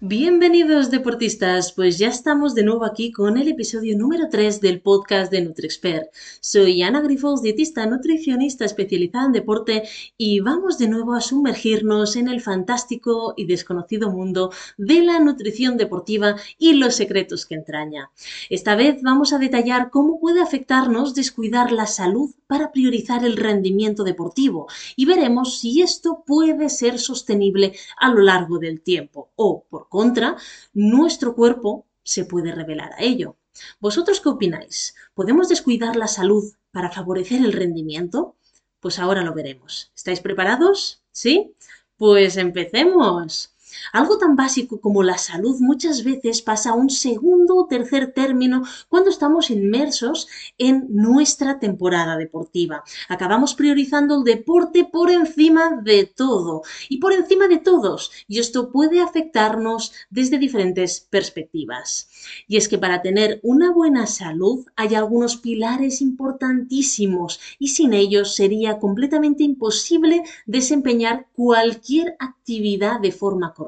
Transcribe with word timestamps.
Bienvenidos 0.00 0.92
deportistas, 0.92 1.72
pues 1.72 1.98
ya 1.98 2.06
estamos 2.06 2.54
de 2.54 2.62
nuevo 2.62 2.84
aquí 2.84 3.10
con 3.10 3.36
el 3.36 3.48
episodio 3.48 3.98
número 3.98 4.28
3 4.30 4.60
del 4.60 4.80
podcast 4.80 5.32
de 5.32 5.40
NutriExpert. 5.40 6.14
Soy 6.40 6.82
Ana 6.82 7.00
Grifols, 7.00 7.42
dietista 7.42 7.84
nutricionista 7.84 8.64
especializada 8.64 9.26
en 9.26 9.32
deporte 9.32 9.88
y 10.16 10.38
vamos 10.38 10.78
de 10.78 10.86
nuevo 10.86 11.14
a 11.14 11.20
sumergirnos 11.20 12.14
en 12.14 12.28
el 12.28 12.40
fantástico 12.40 13.34
y 13.36 13.46
desconocido 13.46 14.08
mundo 14.08 14.52
de 14.76 15.02
la 15.02 15.18
nutrición 15.18 15.76
deportiva 15.76 16.36
y 16.60 16.74
los 16.74 16.94
secretos 16.94 17.44
que 17.44 17.56
entraña. 17.56 18.12
Esta 18.50 18.76
vez 18.76 19.02
vamos 19.02 19.32
a 19.32 19.38
detallar 19.40 19.90
cómo 19.90 20.20
puede 20.20 20.40
afectarnos 20.40 21.16
descuidar 21.16 21.72
la 21.72 21.88
salud 21.88 22.30
para 22.46 22.70
priorizar 22.70 23.24
el 23.24 23.36
rendimiento 23.36 24.04
deportivo 24.04 24.68
y 24.94 25.06
veremos 25.06 25.58
si 25.58 25.82
esto 25.82 26.22
puede 26.24 26.68
ser 26.68 27.00
sostenible 27.00 27.72
a 27.98 28.10
lo 28.10 28.22
largo 28.22 28.60
del 28.60 28.80
tiempo 28.80 29.30
o, 29.34 29.64
por 29.68 29.87
contra, 29.88 30.36
nuestro 30.72 31.34
cuerpo 31.34 31.86
se 32.02 32.24
puede 32.24 32.52
revelar 32.52 32.92
a 32.92 33.02
ello. 33.02 33.36
¿Vosotros 33.80 34.20
qué 34.20 34.28
opináis? 34.28 34.94
¿Podemos 35.14 35.48
descuidar 35.48 35.96
la 35.96 36.06
salud 36.06 36.44
para 36.70 36.90
favorecer 36.90 37.44
el 37.44 37.52
rendimiento? 37.52 38.36
Pues 38.80 38.98
ahora 38.98 39.22
lo 39.22 39.34
veremos. 39.34 39.90
¿Estáis 39.96 40.20
preparados? 40.20 41.02
¿Sí? 41.10 41.54
Pues 41.96 42.36
empecemos. 42.36 43.52
Algo 43.92 44.18
tan 44.18 44.36
básico 44.36 44.80
como 44.80 45.02
la 45.02 45.18
salud 45.18 45.56
muchas 45.60 46.04
veces 46.04 46.42
pasa 46.42 46.70
a 46.70 46.74
un 46.74 46.90
segundo 46.90 47.56
o 47.56 47.66
tercer 47.66 48.12
término 48.12 48.64
cuando 48.88 49.10
estamos 49.10 49.50
inmersos 49.50 50.28
en 50.58 50.86
nuestra 50.90 51.58
temporada 51.58 52.16
deportiva. 52.16 52.84
Acabamos 53.08 53.54
priorizando 53.54 54.18
el 54.18 54.24
deporte 54.24 54.84
por 54.84 55.10
encima 55.10 55.80
de 55.82 56.04
todo 56.04 56.62
y 56.88 56.98
por 56.98 57.12
encima 57.12 57.48
de 57.48 57.58
todos. 57.58 58.10
Y 58.26 58.38
esto 58.38 58.70
puede 58.70 59.00
afectarnos 59.00 59.92
desde 60.10 60.38
diferentes 60.38 61.00
perspectivas. 61.00 62.08
Y 62.46 62.56
es 62.56 62.68
que 62.68 62.78
para 62.78 63.02
tener 63.02 63.40
una 63.42 63.72
buena 63.72 64.06
salud 64.06 64.66
hay 64.76 64.94
algunos 64.94 65.36
pilares 65.36 66.00
importantísimos 66.00 67.40
y 67.58 67.68
sin 67.68 67.92
ellos 67.92 68.34
sería 68.34 68.78
completamente 68.78 69.42
imposible 69.44 70.22
desempeñar 70.46 71.26
cualquier 71.34 72.16
actividad 72.18 73.00
de 73.00 73.12
forma 73.12 73.52
correcta. 73.54 73.67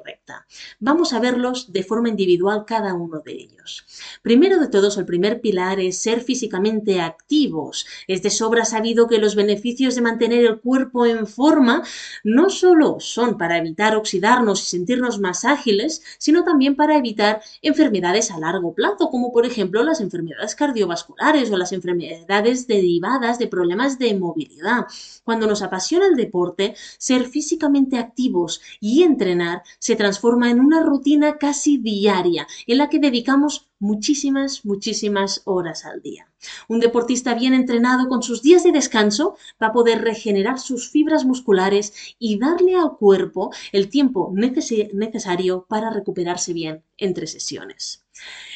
Vamos 0.78 1.12
a 1.12 1.20
verlos 1.20 1.72
de 1.72 1.82
forma 1.82 2.08
individual 2.08 2.64
cada 2.66 2.94
uno 2.94 3.20
de 3.20 3.32
ellos. 3.32 3.86
Primero 4.22 4.58
de 4.58 4.68
todos, 4.68 4.96
el 4.98 5.04
primer 5.04 5.40
pilar 5.40 5.80
es 5.80 6.00
ser 6.00 6.20
físicamente 6.20 7.00
activos. 7.00 7.86
Es 8.06 8.22
de 8.22 8.30
sobra 8.30 8.64
sabido 8.64 9.06
que 9.06 9.18
los 9.18 9.34
beneficios 9.34 9.94
de 9.94 10.00
mantener 10.00 10.44
el 10.44 10.60
cuerpo 10.60 11.06
en 11.06 11.26
forma 11.26 11.82
no 12.24 12.50
solo 12.50 12.98
son 13.00 13.38
para 13.38 13.58
evitar 13.58 13.96
oxidarnos 13.96 14.62
y 14.62 14.66
sentirnos 14.66 15.18
más 15.20 15.44
ágiles, 15.44 16.02
sino 16.18 16.44
también 16.44 16.76
para 16.76 16.96
evitar 16.96 17.42
enfermedades 17.62 18.30
a 18.30 18.38
largo 18.38 18.74
plazo, 18.74 19.10
como 19.10 19.32
por 19.32 19.46
ejemplo 19.46 19.82
las 19.82 20.00
enfermedades 20.00 20.54
cardiovasculares 20.54 21.50
o 21.50 21.56
las 21.56 21.72
enfermedades 21.72 22.66
derivadas 22.66 23.38
de 23.38 23.48
problemas 23.48 23.98
de 23.98 24.14
movilidad. 24.14 24.86
Cuando 25.24 25.46
nos 25.46 25.62
apasiona 25.62 26.06
el 26.06 26.16
deporte, 26.16 26.74
ser 26.98 27.26
físicamente 27.26 27.98
activos 27.98 28.60
y 28.80 29.02
entrenar 29.02 29.62
se 29.80 29.96
transforma 29.96 30.50
en 30.50 30.60
una 30.60 30.82
rutina 30.84 31.38
casi 31.38 31.78
diaria 31.78 32.46
en 32.68 32.78
la 32.78 32.88
que 32.88 33.00
dedicamos 33.00 33.70
muchísimas, 33.80 34.64
muchísimas 34.64 35.42
horas 35.46 35.84
al 35.84 36.02
día. 36.02 36.28
Un 36.68 36.80
deportista 36.80 37.34
bien 37.34 37.54
entrenado 37.54 38.08
con 38.08 38.22
sus 38.22 38.42
días 38.42 38.62
de 38.62 38.72
descanso 38.72 39.36
va 39.60 39.68
a 39.68 39.72
poder 39.72 40.02
regenerar 40.02 40.60
sus 40.60 40.90
fibras 40.90 41.24
musculares 41.24 42.14
y 42.18 42.38
darle 42.38 42.76
al 42.76 42.96
cuerpo 42.96 43.50
el 43.72 43.88
tiempo 43.88 44.32
necesario 44.32 45.66
para 45.68 45.90
recuperarse 45.90 46.52
bien 46.52 46.84
entre 46.98 47.26
sesiones. 47.26 48.04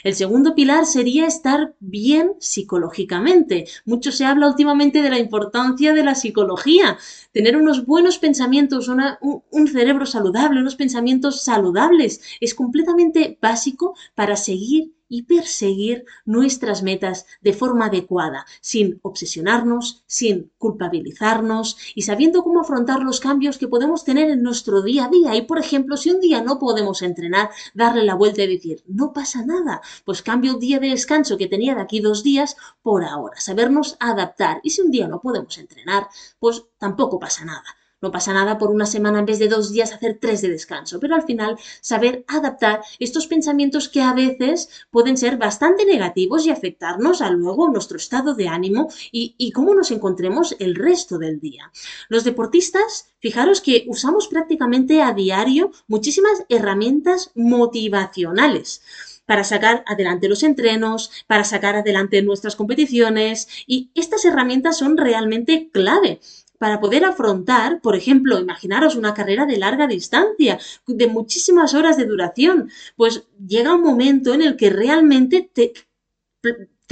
El 0.03 0.15
segundo 0.15 0.55
pilar 0.55 0.87
sería 0.87 1.27
estar 1.27 1.75
bien 1.81 2.33
psicológicamente. 2.39 3.67
Mucho 3.85 4.13
se 4.13 4.25
habla 4.25 4.49
últimamente 4.49 5.03
de 5.03 5.11
la 5.11 5.19
importancia 5.19 5.95
de 5.95 6.05
la 6.05 6.15
psicología. 6.15 6.99
Tener 7.33 7.57
unos 7.57 7.87
buenos 7.87 8.19
pensamientos, 8.19 8.89
un 8.89 9.69
cerebro 9.69 10.07
saludable, 10.07 10.61
unos 10.61 10.77
pensamientos 10.77 11.43
saludables 11.43 12.21
es 12.41 12.55
completamente 12.55 13.39
básico 13.41 13.95
para 14.15 14.37
seguir 14.37 14.93
y 15.15 15.23
perseguir 15.23 16.07
nuestras 16.25 16.83
metas 16.83 17.27
de 17.41 17.53
forma 17.53 17.87
adecuada, 17.87 18.47
sin 18.61 18.99
obsesionarnos, 19.03 20.03
sin 20.09 20.51
culpabilizarnos 20.59 21.77
y 21.95 22.03
sabiendo 22.03 22.43
cómo 22.43 22.63
afrontar 22.63 23.01
los 23.01 23.21
cambios 23.21 23.57
que 23.57 23.69
podemos 23.69 24.03
tener 24.03 24.29
en 24.29 24.43
nuestro 24.43 24.83
día 24.83 25.05
a 25.05 25.09
día. 25.09 25.37
Y, 25.37 25.43
por 25.43 25.61
ejemplo, 25.61 25.97
si 25.97 26.11
un 26.11 26.21
día 26.21 26.43
no 26.43 26.59
podemos 26.59 27.01
entrenar, 27.03 27.51
darle 27.75 28.03
la 28.03 28.17
vuelta 28.17 28.43
y 28.43 28.57
decir, 28.57 28.83
no 28.89 29.13
pasa 29.13 29.45
nada, 29.47 29.81
pues 30.05 30.21
cambio 30.21 30.55
el 30.55 30.59
día 30.59 30.81
de 30.81 30.89
descanso 30.89 31.39
que 31.39 31.47
tenía 31.47 31.77
de 31.77 31.83
aquí 31.83 32.01
dos 32.01 32.25
días 32.25 32.57
por 32.83 33.05
ahora, 33.05 33.39
sabernos 33.39 33.97
adaptar. 34.01 34.59
Y 34.65 34.71
si 34.71 34.81
un 34.81 34.91
día 34.91 35.07
no 35.07 35.21
podemos 35.21 35.57
entrenar, 35.59 36.09
pues 36.41 36.65
tampoco 36.79 37.21
pasa 37.21 37.45
nada 37.45 37.77
no 38.05 38.13
pasa 38.13 38.35
nada 38.35 38.59
por 38.59 38.71
una 38.71 38.85
semana 38.85 39.19
en 39.19 39.25
vez 39.25 39.39
de 39.39 39.49
dos 39.49 39.73
días 39.73 39.93
hacer 39.93 40.19
tres 40.21 40.43
de 40.43 40.51
descanso, 40.51 41.01
pero 41.01 41.15
al 41.15 41.23
final 41.23 41.57
saber 41.81 42.23
adaptar 42.29 42.83
estos 42.99 43.27
pensamientos 43.27 43.89
que 43.89 44.03
a 44.03 44.13
veces 44.13 44.69
pueden 44.91 45.17
ser 45.17 45.39
bastante 45.39 45.87
negativos 45.87 46.45
y 46.45 46.51
afectarnos 46.51 47.23
a 47.23 47.31
luego 47.31 47.69
nuestro 47.69 47.97
estado 47.97 48.35
de 48.35 48.49
ánimo 48.49 48.89
y, 49.11 49.53
cómo 49.53 49.75
nos 49.75 49.91
encontremos 49.91 50.55
el 50.59 50.75
resto 50.75 51.17
del 51.17 51.41
día. 51.41 51.73
Los 52.09 52.25
deportistas, 52.25 53.15
fijaros 53.21 53.63
que 53.63 53.85
usamos 53.89 54.29
prácticamente 54.29 55.01
a 55.01 55.15
diario 55.15 55.73
muchísimas 55.87 56.45
herramientas 56.51 57.31
motivacionales 57.35 58.83
para 59.25 59.45
sacar 59.45 59.83
adelante 59.87 60.29
los 60.29 60.43
entrenos, 60.43 61.11
para 61.27 61.45
sacar 61.45 61.77
adelante 61.77 62.21
nuestras 62.21 62.57
competiciones 62.57 63.49
y 63.67 63.91
estas 63.95 64.27
herramientas 64.27 64.77
son 64.77 64.99
realmente 64.99 65.71
clave 65.73 66.21
para 66.59 66.81
poder 66.81 67.05
afrontar, 67.05 67.81
por 67.81 67.97
ejemplo, 67.97 68.39
imaginaros 68.39 68.97
una 68.97 69.15
carrera 69.15 69.47
de 69.47 69.59
larga 69.59 69.87
distancia, 69.87 70.59
de 70.87 71.07
muchísimas 71.07 71.75
horas 71.75 71.97
de 71.97 72.07
duración, 72.07 72.71
pues 72.97 73.25
llega 73.47 73.75
un 73.75 73.83
momento 73.83 74.35
en 74.35 74.43
el 74.43 74.57
que 74.57 74.71
realmente 74.71 75.51
te 75.53 75.73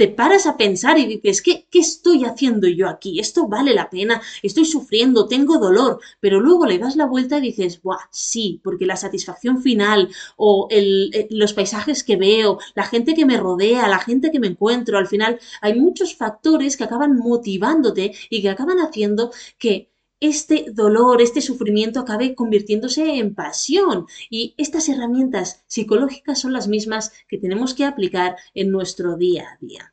te 0.03 0.09
paras 0.09 0.47
a 0.47 0.57
pensar 0.57 0.99
y 0.99 1.05
dices, 1.05 1.41
¿qué, 1.41 1.65
¿qué, 1.71 1.79
estoy 1.79 2.25
haciendo 2.25 2.67
yo 2.67 2.89
aquí? 2.89 3.21
¿Esto 3.21 3.47
vale 3.47 3.73
la 3.73 3.89
pena? 3.89 4.21
Estoy 4.41 4.65
sufriendo, 4.65 5.29
tengo 5.29 5.59
dolor, 5.59 6.01
pero 6.19 6.41
luego 6.41 6.65
le 6.65 6.77
das 6.77 6.97
la 6.97 7.05
vuelta 7.05 7.37
y 7.37 7.41
dices, 7.41 7.81
¡buah! 7.81 8.09
Sí, 8.11 8.59
porque 8.65 8.85
la 8.85 8.97
satisfacción 8.97 9.61
final 9.61 10.09
o 10.35 10.67
eh, 10.71 11.29
los 11.29 11.53
paisajes 11.53 12.03
que 12.03 12.17
veo, 12.17 12.59
la 12.75 12.83
gente 12.83 13.13
que 13.13 13.25
me 13.25 13.37
rodea, 13.37 13.87
la 13.87 13.99
gente 13.99 14.29
que 14.29 14.41
me 14.41 14.47
encuentro, 14.47 14.97
al 14.97 15.07
final 15.07 15.39
hay 15.61 15.79
muchos 15.79 16.17
factores 16.17 16.75
que 16.75 16.83
acaban 16.83 17.17
motivándote 17.17 18.13
y 18.29 18.41
que 18.41 18.49
acaban 18.49 18.79
haciendo 18.79 19.31
que 19.57 19.93
este 20.19 20.65
dolor, 20.73 21.21
este 21.21 21.39
sufrimiento 21.41 22.01
acabe 22.01 22.35
convirtiéndose 22.35 23.19
en 23.19 23.35
pasión. 23.35 24.05
Y 24.29 24.53
estas 24.57 24.89
herramientas 24.89 25.63
psicológicas 25.67 26.41
son 26.41 26.51
las 26.51 26.67
mismas 26.67 27.13
que 27.29 27.37
tenemos 27.37 27.73
que 27.73 27.85
aplicar 27.85 28.35
en 28.53 28.69
nuestro 28.69 29.15
día 29.15 29.47
a 29.53 29.57
día. 29.65 29.92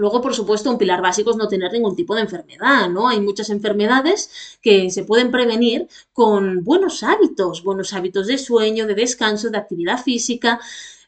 Luego, 0.00 0.22
por 0.22 0.34
supuesto, 0.34 0.70
un 0.70 0.78
pilar 0.78 1.02
básico 1.02 1.30
es 1.30 1.36
no 1.36 1.46
tener 1.46 1.70
ningún 1.72 1.94
tipo 1.94 2.14
de 2.14 2.22
enfermedad, 2.22 2.88
¿no? 2.88 3.06
Hay 3.06 3.20
muchas 3.20 3.50
enfermedades 3.50 4.58
que 4.62 4.90
se 4.90 5.04
pueden 5.04 5.30
prevenir 5.30 5.88
con 6.14 6.64
buenos 6.64 7.02
hábitos, 7.02 7.62
buenos 7.62 7.92
hábitos 7.92 8.26
de 8.26 8.38
sueño, 8.38 8.86
de 8.86 8.94
descanso, 8.94 9.50
de 9.50 9.58
actividad 9.58 10.02
física. 10.02 10.58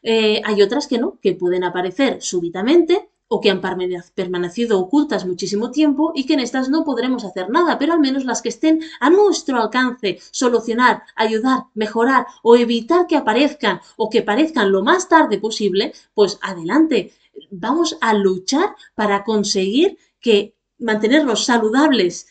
Eh, 0.03 0.43
hay 0.45 0.61
otras 0.61 0.85
que 0.85 0.99
no, 0.99 1.17
que 1.23 1.33
pueden 1.33 1.63
aparecer 1.63 2.21
súbitamente 2.21 3.09
o 3.29 3.41
que 3.41 3.49
han 3.49 3.61
permanecido 4.13 4.79
ocultas 4.79 5.25
muchísimo 5.25 5.71
tiempo 5.71 6.11
y 6.13 6.27
que 6.27 6.35
en 6.35 6.41
estas 6.41 6.69
no 6.69 6.83
podremos 6.83 7.25
hacer 7.25 7.49
nada, 7.49 7.79
pero 7.79 7.93
al 7.93 7.99
menos 7.99 8.25
las 8.25 8.43
que 8.43 8.49
estén 8.49 8.81
a 8.99 9.09
nuestro 9.09 9.59
alcance, 9.59 10.19
solucionar, 10.29 11.01
ayudar, 11.15 11.63
mejorar 11.73 12.27
o 12.43 12.55
evitar 12.55 13.07
que 13.07 13.15
aparezcan 13.15 13.81
o 13.97 14.11
que 14.11 14.21
parezcan 14.21 14.71
lo 14.71 14.83
más 14.83 15.09
tarde 15.09 15.39
posible, 15.39 15.93
pues 16.13 16.37
adelante, 16.43 17.11
vamos 17.51 17.97
a 18.01 18.13
luchar 18.13 18.75
para 18.95 19.23
conseguir 19.23 19.97
que 20.19 20.55
mantenernos 20.77 21.45
saludables 21.45 22.27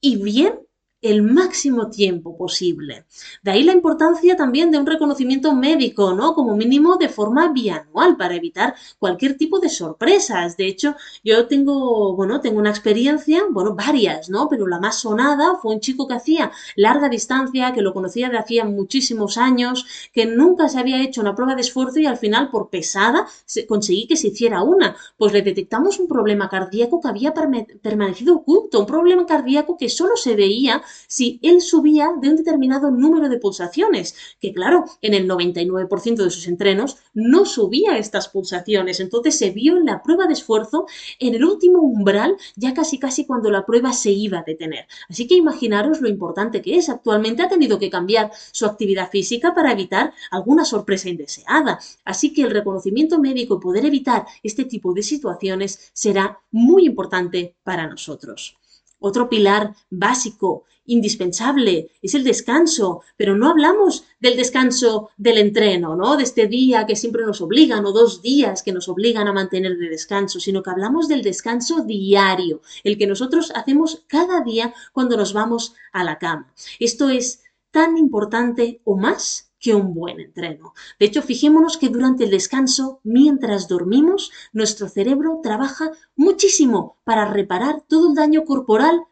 y 0.00 0.16
bien 0.16 0.60
el 1.02 1.22
máximo 1.22 1.88
tiempo 1.88 2.36
posible. 2.36 3.06
De 3.42 3.50
ahí 3.50 3.62
la 3.62 3.72
importancia 3.72 4.36
también 4.36 4.70
de 4.70 4.78
un 4.78 4.86
reconocimiento 4.86 5.54
médico, 5.54 6.12
¿no? 6.12 6.34
Como 6.34 6.56
mínimo 6.56 6.96
de 6.96 7.08
forma 7.08 7.52
bianual 7.52 8.16
para 8.16 8.36
evitar 8.36 8.74
cualquier 8.98 9.36
tipo 9.36 9.60
de 9.60 9.70
sorpresas. 9.70 10.56
De 10.56 10.66
hecho, 10.66 10.96
yo 11.24 11.46
tengo, 11.46 12.14
bueno, 12.14 12.40
tengo 12.40 12.58
una 12.58 12.70
experiencia, 12.70 13.42
bueno, 13.50 13.74
varias, 13.74 14.28
¿no? 14.28 14.48
Pero 14.48 14.66
la 14.66 14.78
más 14.78 15.00
sonada 15.00 15.56
fue 15.62 15.74
un 15.74 15.80
chico 15.80 16.06
que 16.06 16.14
hacía 16.14 16.52
larga 16.76 17.08
distancia, 17.08 17.72
que 17.72 17.82
lo 17.82 17.94
conocía 17.94 18.28
de 18.28 18.38
hacía 18.38 18.64
muchísimos 18.64 19.38
años, 19.38 19.86
que 20.12 20.26
nunca 20.26 20.68
se 20.68 20.78
había 20.78 21.02
hecho 21.02 21.20
una 21.20 21.34
prueba 21.34 21.54
de 21.54 21.62
esfuerzo 21.62 21.98
y 22.00 22.06
al 22.06 22.18
final 22.18 22.50
por 22.50 22.68
pesada 22.68 23.26
conseguí 23.68 24.06
que 24.06 24.16
se 24.16 24.28
hiciera 24.28 24.62
una. 24.62 24.96
Pues 25.16 25.32
le 25.32 25.42
detectamos 25.42 25.98
un 25.98 26.08
problema 26.08 26.48
cardíaco 26.48 27.00
que 27.00 27.08
había 27.08 27.32
permanecido 27.32 28.36
oculto, 28.36 28.80
un 28.80 28.86
problema 28.86 29.24
cardíaco 29.26 29.76
que 29.76 29.88
solo 29.88 30.16
se 30.16 30.36
veía 30.36 30.82
si 31.06 31.38
él 31.42 31.60
subía 31.60 32.10
de 32.20 32.30
un 32.30 32.36
determinado 32.36 32.90
número 32.90 33.28
de 33.28 33.38
pulsaciones, 33.38 34.14
que 34.40 34.52
claro, 34.52 34.84
en 35.02 35.14
el 35.14 35.28
99% 35.28 36.16
de 36.16 36.30
sus 36.30 36.46
entrenos 36.46 36.98
no 37.14 37.44
subía 37.44 37.98
estas 37.98 38.28
pulsaciones. 38.28 39.00
Entonces 39.00 39.38
se 39.38 39.50
vio 39.50 39.76
en 39.76 39.86
la 39.86 40.02
prueba 40.02 40.26
de 40.26 40.34
esfuerzo 40.34 40.86
en 41.18 41.34
el 41.34 41.44
último 41.44 41.80
umbral, 41.80 42.36
ya 42.56 42.74
casi 42.74 42.98
casi 42.98 43.26
cuando 43.26 43.50
la 43.50 43.66
prueba 43.66 43.92
se 43.92 44.10
iba 44.10 44.40
a 44.40 44.44
detener. 44.44 44.86
Así 45.08 45.26
que 45.26 45.34
imaginaros 45.34 46.00
lo 46.00 46.08
importante 46.08 46.62
que 46.62 46.76
es. 46.76 46.88
Actualmente 46.88 47.42
ha 47.42 47.48
tenido 47.48 47.78
que 47.78 47.90
cambiar 47.90 48.30
su 48.52 48.66
actividad 48.66 49.10
física 49.10 49.54
para 49.54 49.72
evitar 49.72 50.12
alguna 50.30 50.64
sorpresa 50.64 51.08
indeseada. 51.08 51.78
Así 52.04 52.32
que 52.32 52.42
el 52.42 52.50
reconocimiento 52.50 53.18
médico 53.18 53.56
y 53.56 53.60
poder 53.60 53.84
evitar 53.86 54.26
este 54.42 54.64
tipo 54.64 54.92
de 54.92 55.02
situaciones 55.02 55.90
será 55.92 56.40
muy 56.50 56.86
importante 56.86 57.56
para 57.62 57.86
nosotros. 57.86 58.56
Otro 58.98 59.28
pilar 59.28 59.74
básico, 59.88 60.64
indispensable, 60.86 61.90
es 62.02 62.14
el 62.14 62.24
descanso, 62.24 63.02
pero 63.16 63.36
no 63.36 63.48
hablamos 63.48 64.04
del 64.18 64.36
descanso 64.36 65.10
del 65.16 65.38
entreno, 65.38 65.96
¿no? 65.96 66.16
De 66.16 66.24
este 66.24 66.46
día 66.46 66.86
que 66.86 66.96
siempre 66.96 67.24
nos 67.24 67.40
obligan 67.40 67.84
o 67.86 67.92
dos 67.92 68.22
días 68.22 68.62
que 68.62 68.72
nos 68.72 68.88
obligan 68.88 69.28
a 69.28 69.32
mantener 69.32 69.76
de 69.76 69.88
descanso, 69.88 70.40
sino 70.40 70.62
que 70.62 70.70
hablamos 70.70 71.08
del 71.08 71.22
descanso 71.22 71.84
diario, 71.84 72.60
el 72.84 72.98
que 72.98 73.06
nosotros 73.06 73.52
hacemos 73.54 74.04
cada 74.06 74.42
día 74.42 74.74
cuando 74.92 75.16
nos 75.16 75.32
vamos 75.32 75.74
a 75.92 76.04
la 76.04 76.18
cama. 76.18 76.52
Esto 76.78 77.08
es 77.08 77.42
tan 77.70 77.96
importante 77.96 78.80
o 78.84 78.96
más 78.96 79.50
que 79.60 79.74
un 79.74 79.94
buen 79.94 80.18
entreno. 80.18 80.72
De 80.98 81.06
hecho, 81.06 81.22
fijémonos 81.22 81.76
que 81.76 81.90
durante 81.90 82.24
el 82.24 82.30
descanso, 82.30 83.00
mientras 83.04 83.68
dormimos, 83.68 84.32
nuestro 84.52 84.88
cerebro 84.88 85.40
trabaja 85.42 85.90
muchísimo 86.16 86.96
para 87.04 87.26
reparar 87.26 87.82
todo 87.86 88.08
el 88.08 88.14
daño 88.14 88.44
corporal 88.44 89.04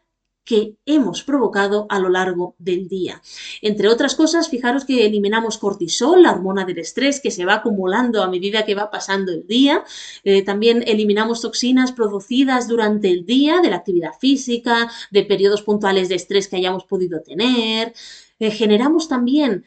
que 0.49 0.73
hemos 0.87 1.21
provocado 1.21 1.85
a 1.89 1.99
lo 1.99 2.09
largo 2.09 2.55
del 2.57 2.87
día. 2.87 3.21
Entre 3.61 3.87
otras 3.87 4.15
cosas, 4.15 4.49
fijaros 4.49 4.83
que 4.83 5.05
eliminamos 5.05 5.59
cortisol, 5.59 6.23
la 6.23 6.31
hormona 6.31 6.65
del 6.65 6.79
estrés 6.79 7.19
que 7.19 7.29
se 7.29 7.45
va 7.45 7.53
acumulando 7.53 8.23
a 8.23 8.31
medida 8.31 8.65
que 8.65 8.73
va 8.73 8.89
pasando 8.89 9.31
el 9.31 9.45
día. 9.45 9.83
Eh, 10.23 10.41
también 10.41 10.83
eliminamos 10.87 11.41
toxinas 11.41 11.91
producidas 11.91 12.67
durante 12.67 13.11
el 13.11 13.27
día 13.27 13.61
de 13.61 13.69
la 13.69 13.75
actividad 13.75 14.13
física, 14.19 14.89
de 15.11 15.23
periodos 15.23 15.61
puntuales 15.61 16.09
de 16.09 16.15
estrés 16.15 16.47
que 16.47 16.55
hayamos 16.55 16.83
podido 16.85 17.21
tener. 17.21 17.93
Eh, 18.39 18.49
generamos 18.49 19.07
también 19.07 19.65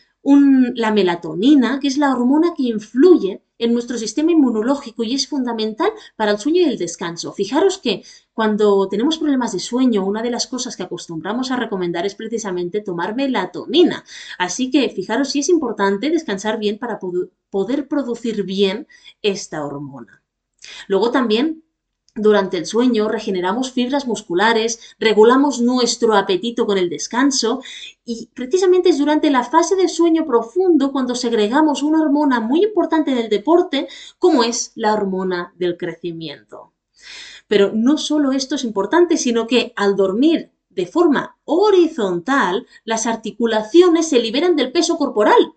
la 0.74 0.90
melatonina, 0.90 1.78
que 1.78 1.86
es 1.86 1.96
la 1.96 2.10
hormona 2.10 2.54
que 2.56 2.64
influye 2.64 3.42
en 3.62 3.72
nuestro 3.72 3.96
sistema 3.96 4.32
inmunológico 4.32 5.04
y 5.04 5.14
es 5.14 5.28
fundamental 5.28 5.90
para 6.16 6.32
el 6.32 6.38
sueño 6.38 6.62
y 6.62 6.64
el 6.64 6.78
descanso. 6.78 7.32
Fijaros 7.32 7.78
que 7.78 8.04
cuando 8.32 8.88
tenemos 8.88 9.18
problemas 9.18 9.52
de 9.52 9.60
sueño, 9.60 10.04
una 10.04 10.22
de 10.22 10.30
las 10.30 10.46
cosas 10.46 10.76
que 10.76 10.82
acostumbramos 10.82 11.50
a 11.50 11.56
recomendar 11.56 12.04
es 12.04 12.14
precisamente 12.14 12.80
tomar 12.80 13.14
melatonina. 13.14 14.04
Así 14.38 14.70
que 14.70 14.88
fijaros 14.88 15.30
si 15.30 15.40
es 15.40 15.48
importante 15.48 16.10
descansar 16.10 16.58
bien 16.58 16.78
para 16.78 16.98
poder 17.50 17.86
producir 17.86 18.42
bien 18.42 18.88
esta 19.22 19.64
hormona. 19.64 20.22
Luego 20.88 21.10
también 21.10 21.61
durante 22.14 22.58
el 22.58 22.66
sueño 22.66 23.08
regeneramos 23.08 23.72
fibras 23.72 24.06
musculares, 24.06 24.94
regulamos 24.98 25.60
nuestro 25.60 26.14
apetito 26.14 26.66
con 26.66 26.76
el 26.76 26.90
descanso 26.90 27.62
y 28.04 28.28
precisamente 28.34 28.90
es 28.90 28.98
durante 28.98 29.30
la 29.30 29.44
fase 29.44 29.76
de 29.76 29.88
sueño 29.88 30.26
profundo 30.26 30.92
cuando 30.92 31.14
segregamos 31.14 31.82
una 31.82 32.02
hormona 32.02 32.40
muy 32.40 32.64
importante 32.64 33.14
del 33.14 33.30
deporte 33.30 33.88
como 34.18 34.44
es 34.44 34.72
la 34.74 34.92
hormona 34.92 35.54
del 35.56 35.78
crecimiento. 35.78 36.72
Pero 37.48 37.72
no 37.74 37.96
solo 37.96 38.32
esto 38.32 38.56
es 38.56 38.64
importante, 38.64 39.16
sino 39.16 39.46
que 39.46 39.72
al 39.76 39.96
dormir 39.96 40.50
de 40.68 40.86
forma 40.86 41.36
horizontal, 41.44 42.66
las 42.84 43.06
articulaciones 43.06 44.08
se 44.08 44.18
liberan 44.18 44.56
del 44.56 44.72
peso 44.72 44.96
corporal 44.96 45.54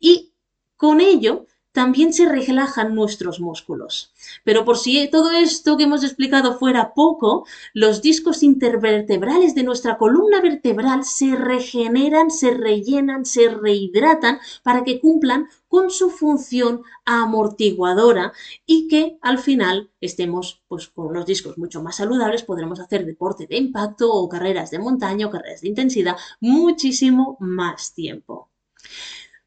y 0.00 0.32
con 0.76 1.00
ello 1.00 1.46
también 1.78 2.12
se 2.12 2.28
relajan 2.28 2.96
nuestros 2.96 3.38
músculos. 3.38 4.12
Pero 4.42 4.64
por 4.64 4.78
si 4.78 5.08
todo 5.12 5.30
esto 5.30 5.76
que 5.76 5.84
hemos 5.84 6.02
explicado 6.02 6.58
fuera 6.58 6.92
poco, 6.92 7.46
los 7.72 8.02
discos 8.02 8.42
intervertebrales 8.42 9.54
de 9.54 9.62
nuestra 9.62 9.96
columna 9.96 10.40
vertebral 10.40 11.04
se 11.04 11.36
regeneran, 11.36 12.32
se 12.32 12.50
rellenan, 12.50 13.24
se 13.24 13.48
rehidratan 13.48 14.40
para 14.64 14.82
que 14.82 14.98
cumplan 14.98 15.46
con 15.68 15.92
su 15.92 16.10
función 16.10 16.82
amortiguadora 17.04 18.32
y 18.66 18.88
que 18.88 19.16
al 19.22 19.38
final 19.38 19.92
estemos 20.00 20.60
pues, 20.66 20.88
con 20.88 21.06
unos 21.06 21.26
discos 21.26 21.58
mucho 21.58 21.80
más 21.80 21.94
saludables, 21.94 22.42
podremos 22.42 22.80
hacer 22.80 23.06
deporte 23.06 23.46
de 23.46 23.56
impacto 23.56 24.12
o 24.12 24.28
carreras 24.28 24.72
de 24.72 24.80
montaña 24.80 25.28
o 25.28 25.30
carreras 25.30 25.60
de 25.60 25.68
intensidad 25.68 26.16
muchísimo 26.40 27.36
más 27.38 27.94
tiempo. 27.94 28.50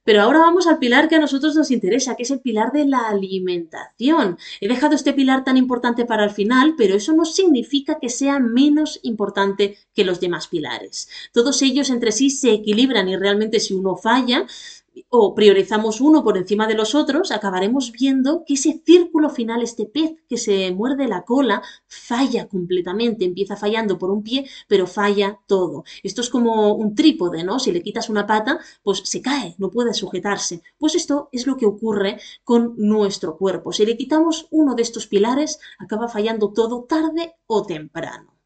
Pero 0.03 0.21
ahora 0.21 0.39
vamos 0.39 0.65
al 0.67 0.79
pilar 0.79 1.07
que 1.07 1.15
a 1.15 1.19
nosotros 1.19 1.55
nos 1.55 1.69
interesa, 1.69 2.15
que 2.15 2.23
es 2.23 2.31
el 2.31 2.39
pilar 2.39 2.71
de 2.71 2.85
la 2.85 3.07
alimentación. 3.07 4.37
He 4.59 4.67
dejado 4.67 4.95
este 4.95 5.13
pilar 5.13 5.43
tan 5.43 5.57
importante 5.57 6.05
para 6.05 6.23
el 6.23 6.31
final, 6.31 6.73
pero 6.77 6.95
eso 6.95 7.13
no 7.13 7.25
significa 7.25 7.99
que 7.99 8.09
sea 8.09 8.39
menos 8.39 8.99
importante 9.03 9.77
que 9.93 10.03
los 10.03 10.19
demás 10.19 10.47
pilares. 10.47 11.07
Todos 11.33 11.61
ellos 11.61 11.89
entre 11.89 12.11
sí 12.11 12.29
se 12.29 12.51
equilibran 12.51 13.09
y 13.09 13.15
realmente 13.15 13.59
si 13.59 13.73
uno 13.73 13.95
falla, 13.95 14.47
o 15.09 15.33
priorizamos 15.35 16.01
uno 16.01 16.23
por 16.23 16.37
encima 16.37 16.67
de 16.67 16.75
los 16.75 16.95
otros, 16.95 17.31
acabaremos 17.31 17.91
viendo 17.91 18.43
que 18.45 18.53
ese 18.55 18.81
círculo 18.85 19.29
final, 19.29 19.61
este 19.61 19.85
pez 19.85 20.15
que 20.29 20.37
se 20.37 20.71
muerde 20.71 21.07
la 21.07 21.23
cola, 21.23 21.61
falla 21.87 22.47
completamente. 22.47 23.25
Empieza 23.25 23.55
fallando 23.55 23.97
por 23.97 24.11
un 24.11 24.23
pie, 24.23 24.47
pero 24.67 24.87
falla 24.87 25.39
todo. 25.47 25.83
Esto 26.03 26.21
es 26.21 26.29
como 26.29 26.73
un 26.73 26.95
trípode, 26.95 27.43
¿no? 27.43 27.59
Si 27.59 27.71
le 27.71 27.83
quitas 27.83 28.09
una 28.09 28.27
pata, 28.27 28.59
pues 28.83 29.01
se 29.05 29.21
cae, 29.21 29.55
no 29.57 29.69
puede 29.71 29.93
sujetarse. 29.93 30.61
Pues 30.77 30.95
esto 30.95 31.29
es 31.31 31.47
lo 31.47 31.57
que 31.57 31.65
ocurre 31.65 32.19
con 32.43 32.73
nuestro 32.77 33.37
cuerpo. 33.37 33.71
Si 33.73 33.85
le 33.85 33.97
quitamos 33.97 34.47
uno 34.51 34.75
de 34.75 34.83
estos 34.83 35.07
pilares, 35.07 35.59
acaba 35.79 36.07
fallando 36.07 36.51
todo 36.53 36.83
tarde 36.83 37.35
o 37.47 37.63
temprano. 37.65 38.40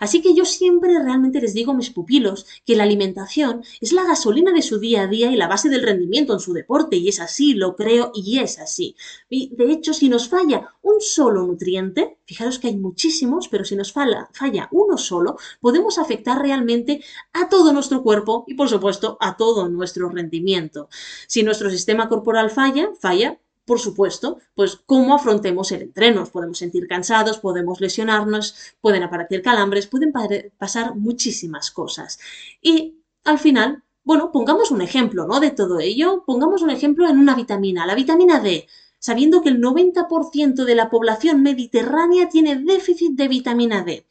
Así 0.00 0.22
que 0.22 0.34
yo 0.34 0.44
siempre 0.44 1.02
realmente 1.02 1.40
les 1.40 1.54
digo 1.54 1.72
a 1.72 1.76
mis 1.76 1.90
pupilos 1.90 2.46
que 2.64 2.76
la 2.76 2.84
alimentación 2.84 3.64
es 3.80 3.92
la 3.92 4.04
gasolina 4.04 4.52
de 4.52 4.62
su 4.62 4.78
día 4.78 5.02
a 5.02 5.06
día 5.06 5.30
y 5.30 5.36
la 5.36 5.48
base 5.48 5.68
del 5.68 5.82
rendimiento 5.82 6.32
en 6.32 6.40
su 6.40 6.52
deporte, 6.52 6.96
y 6.96 7.08
es 7.08 7.20
así, 7.20 7.54
lo 7.54 7.76
creo 7.76 8.12
y 8.14 8.38
es 8.38 8.58
así. 8.58 8.96
Y 9.28 9.54
de 9.56 9.72
hecho, 9.72 9.94
si 9.94 10.08
nos 10.08 10.28
falla 10.28 10.74
un 10.82 11.00
solo 11.00 11.46
nutriente, 11.46 12.18
fijaros 12.24 12.58
que 12.58 12.68
hay 12.68 12.76
muchísimos, 12.76 13.48
pero 13.48 13.64
si 13.64 13.76
nos 13.76 13.92
falla, 13.92 14.28
falla 14.32 14.68
uno 14.72 14.96
solo, 14.98 15.36
podemos 15.60 15.98
afectar 15.98 16.40
realmente 16.40 17.02
a 17.32 17.48
todo 17.48 17.72
nuestro 17.72 18.02
cuerpo 18.02 18.44
y 18.46 18.54
por 18.54 18.68
supuesto 18.68 19.16
a 19.20 19.36
todo 19.36 19.68
nuestro 19.68 20.08
rendimiento. 20.08 20.88
Si 21.26 21.42
nuestro 21.42 21.70
sistema 21.70 22.08
corporal 22.08 22.50
falla, 22.50 22.90
falla 23.00 23.38
por 23.64 23.78
supuesto, 23.78 24.38
pues 24.54 24.76
cómo 24.86 25.14
afrontemos 25.14 25.70
el 25.72 25.82
entreno. 25.82 26.20
Nos 26.20 26.30
podemos 26.30 26.58
sentir 26.58 26.86
cansados, 26.88 27.38
podemos 27.38 27.80
lesionarnos, 27.80 28.54
pueden 28.80 29.02
aparecer 29.02 29.42
calambres, 29.42 29.86
pueden 29.86 30.12
pasar 30.58 30.94
muchísimas 30.96 31.70
cosas. 31.70 32.18
Y 32.60 32.96
al 33.24 33.38
final, 33.38 33.82
bueno, 34.04 34.32
pongamos 34.32 34.70
un 34.70 34.82
ejemplo, 34.82 35.26
¿no? 35.26 35.40
De 35.40 35.50
todo 35.50 35.78
ello, 35.80 36.24
pongamos 36.26 36.62
un 36.62 36.70
ejemplo 36.70 37.08
en 37.08 37.18
una 37.18 37.34
vitamina, 37.34 37.86
la 37.86 37.94
vitamina 37.94 38.40
D. 38.40 38.66
Sabiendo 38.98 39.42
que 39.42 39.48
el 39.48 39.60
90% 39.60 40.64
de 40.64 40.74
la 40.76 40.88
población 40.88 41.42
mediterránea 41.42 42.28
tiene 42.28 42.56
déficit 42.56 43.14
de 43.14 43.28
vitamina 43.28 43.82
D. 43.82 44.06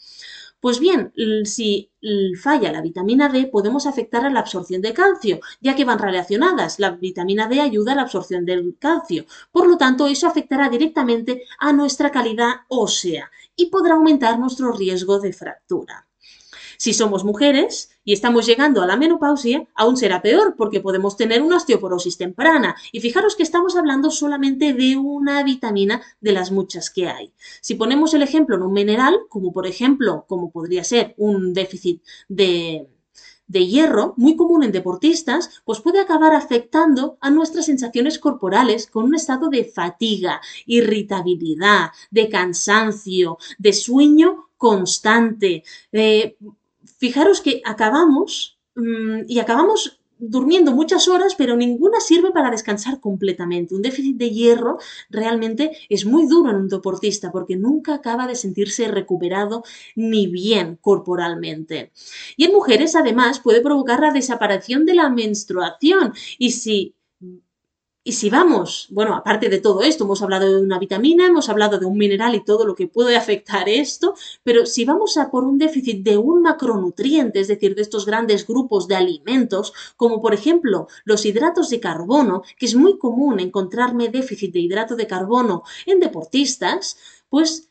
Pues 0.62 0.80
bien, 0.80 1.12
si 1.44 1.92
falla 2.40 2.72
la 2.72 2.82
vitamina 2.82 3.28
D, 3.30 3.48
podemos 3.48 3.86
afectar 3.88 4.26
a 4.26 4.30
la 4.30 4.40
absorción 4.42 4.82
de 4.82 4.94
calcio, 4.94 5.40
ya 5.60 5.76
que 5.76 5.86
van 5.86 6.00
relacionadas. 6.00 6.80
La 6.80 6.92
vitamina 6.92 7.48
D 7.48 7.60
ayuda 7.60 7.94
a 7.94 7.96
la 7.96 8.04
absorción 8.04 8.46
del 8.46 8.78
calcio. 8.80 9.26
Por 9.52 9.68
lo 9.68 9.78
tanto, 9.78 10.08
eso 10.08 10.28
afectará 10.28 10.70
directamente 10.70 11.44
a 11.60 11.74
nuestra 11.74 12.12
calidad 12.12 12.62
ósea 12.70 13.32
y 13.56 13.66
podrá 13.66 13.96
aumentar 13.96 14.40
nuestro 14.40 14.72
riesgo 14.72 15.20
de 15.20 15.34
fractura. 15.34 16.08
Si 16.82 16.96
somos 16.96 17.24
mujeres 17.24 17.92
y 18.04 18.12
estamos 18.12 18.48
llegando 18.48 18.82
a 18.82 18.88
la 18.88 18.98
menopausia, 18.98 19.68
aún 19.76 19.98
será 19.98 20.24
peor 20.24 20.56
porque 20.58 20.80
podemos 20.80 21.16
tener 21.16 21.44
una 21.44 21.58
osteoporosis 21.58 22.18
temprana. 22.18 22.76
Y 22.92 23.02
fijaros 23.02 23.36
que 23.36 23.44
estamos 23.44 23.76
hablando 23.76 24.10
solamente 24.10 24.74
de 24.74 24.98
una 24.98 25.44
vitamina 25.44 26.02
de 26.22 26.32
las 26.32 26.52
muchas 26.52 26.90
que 26.90 27.08
hay. 27.08 27.34
Si 27.62 27.76
ponemos 27.76 28.16
el 28.16 28.24
ejemplo 28.24 28.56
en 28.56 28.64
un 28.64 28.74
mineral, 28.74 29.16
como 29.30 29.54
por 29.54 29.68
ejemplo, 29.68 30.26
como 30.28 30.50
podría 30.50 30.84
ser 30.84 31.14
un 31.18 31.54
déficit 31.54 32.02
de, 32.30 32.88
de 33.46 33.68
hierro, 33.68 34.16
muy 34.18 34.36
común 34.36 34.64
en 34.64 34.72
deportistas, 34.72 35.62
pues 35.64 35.82
puede 35.82 36.00
acabar 36.00 36.34
afectando 36.34 37.20
a 37.22 37.30
nuestras 37.30 37.68
sensaciones 37.68 38.18
corporales 38.18 38.88
con 38.88 39.06
un 39.06 39.14
estado 39.14 39.50
de 39.50 39.66
fatiga, 39.66 40.42
irritabilidad, 40.66 41.92
de 42.10 42.28
cansancio, 42.28 43.38
de 43.60 43.72
sueño 43.72 44.48
constante, 44.58 45.64
fijaros 46.98 47.42
que 47.42 47.62
acabamos 47.66 48.60
mm, 48.76 49.22
y 49.28 49.40
acabamos 49.40 50.02
durmiendo 50.22 50.72
muchas 50.72 51.08
horas, 51.08 51.34
pero 51.36 51.56
ninguna 51.56 52.00
sirve 52.00 52.32
para 52.32 52.52
descansar 52.52 53.00
completamente. 53.00 53.74
Un 53.74 53.82
déficit 53.82 54.18
de 54.18 54.30
hierro 54.30 54.78
realmente 55.10 55.72
es 55.90 56.06
muy 56.06 56.28
duro 56.28 56.52
en 56.52 56.58
un 56.58 56.70
deportista 56.70 57.32
porque 57.32 57.56
nunca 57.56 57.96
acaba 57.96 58.28
de 58.28 58.36
sentirse 58.36 58.88
recuperado 58.88 59.64
ni 59.96 60.28
bien 60.28 60.78
corporalmente. 60.80 61.92
Y 62.38 62.46
en 62.46 62.54
mujeres, 62.54 62.96
además, 62.96 63.40
puede 63.40 63.62
provocar 63.62 64.00
la 64.00 64.12
desaparición 64.12 64.86
de 64.86 64.94
la 64.94 65.10
menstruación. 65.10 66.14
Y 66.38 66.52
si 66.52 66.94
y 68.04 68.14
si 68.14 68.32
vamos, 68.32 68.88
bueno, 68.90 69.14
aparte 69.14 69.48
de 69.48 69.60
todo 69.60 69.84
esto, 69.84 70.06
hemos 70.06 70.24
hablado 70.24 70.52
de 70.52 70.60
una 70.60 70.80
vitamina, 70.80 71.28
hemos 71.28 71.50
hablado 71.50 71.78
de 71.78 71.86
un 71.86 71.98
mineral 71.98 72.34
y 72.34 72.44
todo 72.44 72.66
lo 72.66 72.74
que 72.74 72.88
puede 72.88 73.16
afectar 73.16 73.70
esto, 73.70 74.16
pero 74.44 74.66
si 74.66 74.86
vamos 74.86 75.18
a 75.18 75.30
por 75.30 75.44
un 75.44 75.60
déficit 75.60 76.04
de 76.04 76.18
un 76.18 76.42
macronutriente, 76.42 77.40
es 77.40 77.48
decir, 77.48 77.76
de 77.76 77.84
estos 77.84 78.08
grandes 78.08 78.48
grupos 78.48 78.88
de 78.88 78.96
alimentos, 78.96 79.74
como 79.98 80.20
por 80.20 80.34
ejemplo 80.34 80.88
los 81.06 81.26
hidratos 81.26 81.70
de 81.70 81.80
carbono, 81.80 82.42
que 82.58 82.66
es 82.66 82.76
muy 82.76 82.98
común 82.98 83.40
encontrarme 83.40 84.10
déficit 84.10 84.52
de 84.52 84.62
hidrato 84.62 84.96
de 84.96 85.06
carbono 85.06 85.62
en 85.86 86.00
deportistas, 86.00 86.98
pues 87.30 87.70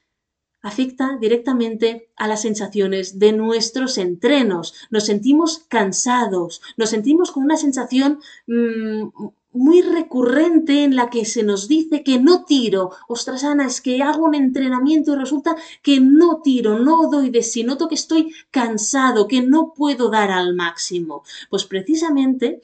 afecta 0.62 1.16
directamente 1.20 2.10
a 2.16 2.28
las 2.28 2.42
sensaciones 2.42 3.18
de 3.18 3.32
nuestros 3.32 3.98
entrenos. 3.98 4.74
Nos 4.90 5.06
sentimos 5.06 5.64
cansados, 5.68 6.60
nos 6.76 6.90
sentimos 6.90 7.30
con 7.32 7.44
una 7.44 7.56
sensación 7.56 8.20
mmm, 8.46 9.08
muy 9.52 9.82
recurrente 9.82 10.84
en 10.84 10.96
la 10.96 11.10
que 11.10 11.24
se 11.24 11.42
nos 11.42 11.68
dice 11.68 12.02
que 12.02 12.18
no 12.18 12.44
tiro. 12.44 12.90
Ostras, 13.08 13.44
Ana, 13.44 13.66
es 13.66 13.80
que 13.80 14.02
hago 14.02 14.24
un 14.24 14.34
entrenamiento 14.34 15.12
y 15.12 15.16
resulta 15.16 15.56
que 15.82 16.00
no 16.00 16.40
tiro, 16.42 16.78
no 16.78 17.08
doy 17.10 17.30
de 17.30 17.42
sí, 17.42 17.64
noto 17.64 17.88
que 17.88 17.94
estoy 17.94 18.32
cansado, 18.50 19.26
que 19.26 19.42
no 19.42 19.72
puedo 19.74 20.10
dar 20.10 20.30
al 20.30 20.54
máximo. 20.54 21.24
Pues 21.48 21.64
precisamente 21.64 22.60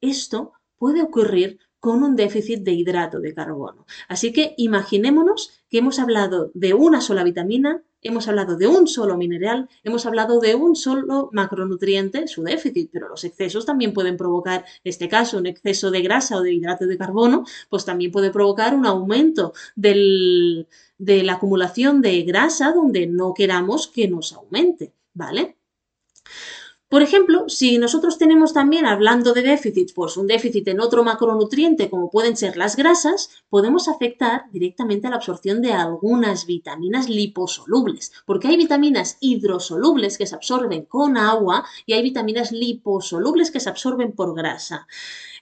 esto 0.00 0.52
puede 0.78 1.02
ocurrir 1.02 1.58
con 1.80 2.02
un 2.02 2.16
déficit 2.16 2.60
de 2.62 2.72
hidrato 2.72 3.20
de 3.20 3.34
carbono. 3.34 3.86
Así 4.08 4.32
que 4.32 4.54
imaginémonos 4.56 5.52
que 5.70 5.78
hemos 5.78 5.98
hablado 5.98 6.50
de 6.54 6.74
una 6.74 7.00
sola 7.00 7.22
vitamina, 7.22 7.82
hemos 8.06 8.28
hablado 8.28 8.56
de 8.56 8.66
un 8.66 8.86
solo 8.86 9.16
mineral, 9.16 9.68
hemos 9.84 10.06
hablado 10.06 10.40
de 10.40 10.54
un 10.54 10.76
solo 10.76 11.30
macronutriente, 11.32 12.26
su 12.28 12.42
déficit, 12.42 12.90
pero 12.92 13.08
los 13.08 13.24
excesos 13.24 13.66
también 13.66 13.92
pueden 13.92 14.16
provocar, 14.16 14.64
en 14.84 14.90
este 14.90 15.08
caso, 15.08 15.38
un 15.38 15.46
exceso 15.46 15.90
de 15.90 16.02
grasa 16.02 16.36
o 16.36 16.42
de 16.42 16.52
hidrato 16.52 16.86
de 16.86 16.96
carbono, 16.96 17.44
pues 17.68 17.84
también 17.84 18.12
puede 18.12 18.30
provocar 18.30 18.74
un 18.74 18.86
aumento 18.86 19.52
de 19.74 20.66
la 20.98 21.34
acumulación 21.34 22.00
de 22.02 22.22
grasa 22.22 22.72
donde 22.72 23.06
no 23.06 23.34
queramos 23.34 23.88
que 23.88 24.08
nos 24.08 24.32
aumente, 24.32 24.92
¿vale? 25.14 25.56
Por 26.88 27.02
ejemplo, 27.02 27.48
si 27.48 27.78
nosotros 27.78 28.16
tenemos 28.16 28.52
también, 28.52 28.86
hablando 28.86 29.32
de 29.32 29.42
déficits, 29.42 29.92
pues 29.92 30.16
un 30.16 30.28
déficit 30.28 30.68
en 30.68 30.80
otro 30.80 31.02
macronutriente 31.02 31.90
como 31.90 32.10
pueden 32.10 32.36
ser 32.36 32.56
las 32.56 32.76
grasas, 32.76 33.42
podemos 33.48 33.88
afectar 33.88 34.44
directamente 34.52 35.08
a 35.08 35.10
la 35.10 35.16
absorción 35.16 35.62
de 35.62 35.72
algunas 35.72 36.46
vitaminas 36.46 37.08
liposolubles, 37.08 38.12
porque 38.24 38.46
hay 38.46 38.56
vitaminas 38.56 39.16
hidrosolubles 39.18 40.16
que 40.16 40.26
se 40.26 40.36
absorben 40.36 40.84
con 40.84 41.16
agua 41.16 41.64
y 41.86 41.94
hay 41.94 42.02
vitaminas 42.02 42.52
liposolubles 42.52 43.50
que 43.50 43.58
se 43.58 43.68
absorben 43.68 44.12
por 44.12 44.36
grasa. 44.36 44.86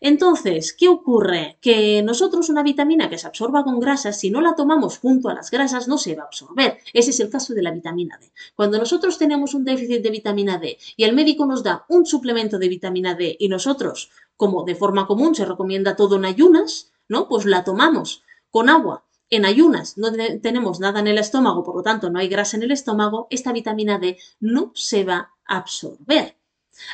Entonces, 0.07 0.75
¿qué 0.75 0.87
ocurre? 0.87 1.57
Que 1.63 2.03
nosotros 2.03 2.51
una 2.51 2.63
vitamina 2.63 3.09
que 3.09 3.17
se 3.17 3.27
absorba 3.27 3.65
con 3.65 3.81
grasas, 3.81 4.21
si 4.21 4.29
no 4.29 4.43
la 4.43 4.55
tomamos 4.55 4.99
junto 4.99 5.31
a 5.31 5.35
las 5.35 5.51
grasas, 5.51 5.89
no 5.89 5.97
se 5.97 6.15
va 6.15 6.25
a 6.25 6.27
absorber. 6.27 6.77
Ese 6.93 7.09
es 7.09 7.21
el 7.21 7.31
caso 7.31 7.55
de 7.55 7.63
la 7.63 7.71
vitamina 7.71 8.19
D. 8.21 8.31
Cuando 8.55 8.77
nosotros 8.77 9.17
tenemos 9.17 9.55
un 9.55 9.65
déficit 9.65 10.03
de 10.03 10.11
vitamina 10.11 10.59
D 10.59 10.77
y 10.99 11.05
el 11.05 11.15
médico 11.15 11.47
nos 11.47 11.63
da 11.63 11.87
un 11.89 12.05
suplemento 12.05 12.59
de 12.59 12.69
vitamina 12.69 13.15
D 13.15 13.35
y 13.41 13.49
nosotros, 13.49 14.11
como 14.37 14.65
de 14.65 14.75
forma 14.75 15.07
común 15.07 15.35
se 15.35 15.47
recomienda 15.47 15.97
todo 15.97 16.17
en 16.17 16.27
ayunas, 16.27 16.93
¿no? 17.09 17.27
Pues 17.27 17.47
la 17.47 17.65
tomamos 17.65 18.25
con 18.51 18.69
agua 18.69 19.05
en 19.31 19.47
ayunas 19.47 19.97
no 19.97 20.13
tenemos 20.43 20.81
nada 20.81 21.01
en 21.01 21.07
el 21.07 21.17
estómago, 21.17 21.65
por 21.65 21.77
lo 21.77 21.83
tanto 21.83 22.11
no 22.11 22.19
hay 22.19 22.29
grasa 22.29 22.59
en 22.59 22.63
el 22.65 22.73
estómago, 22.73 23.27
esta 23.31 23.53
vitamina 23.53 23.99
D 23.99 24.19
no 24.39 24.71
se 24.75 25.03
va 25.05 25.33
a 25.47 25.57
absorber. 25.57 26.37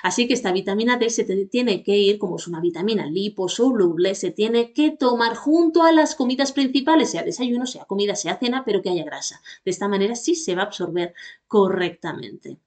Así 0.02 0.26
que 0.26 0.34
esta 0.34 0.52
vitamina 0.52 0.96
D 0.96 1.10
se 1.10 1.24
tiene 1.24 1.82
que 1.82 1.96
ir, 1.96 2.18
como 2.18 2.36
es 2.36 2.46
una 2.46 2.60
vitamina 2.60 3.06
liposoluble, 3.06 4.14
se 4.14 4.30
tiene 4.30 4.72
que 4.72 4.90
tomar 4.90 5.36
junto 5.36 5.82
a 5.82 5.92
las 5.92 6.14
comidas 6.14 6.52
principales, 6.52 7.10
sea 7.10 7.22
desayuno, 7.22 7.66
sea 7.66 7.84
comida, 7.84 8.14
sea 8.14 8.38
cena, 8.38 8.64
pero 8.64 8.82
que 8.82 8.90
haya 8.90 9.04
grasa. 9.04 9.40
De 9.64 9.70
esta 9.70 9.88
manera 9.88 10.14
sí 10.14 10.34
se 10.34 10.54
va 10.54 10.62
a 10.62 10.66
absorber 10.66 11.14
correctamente. 11.46 12.58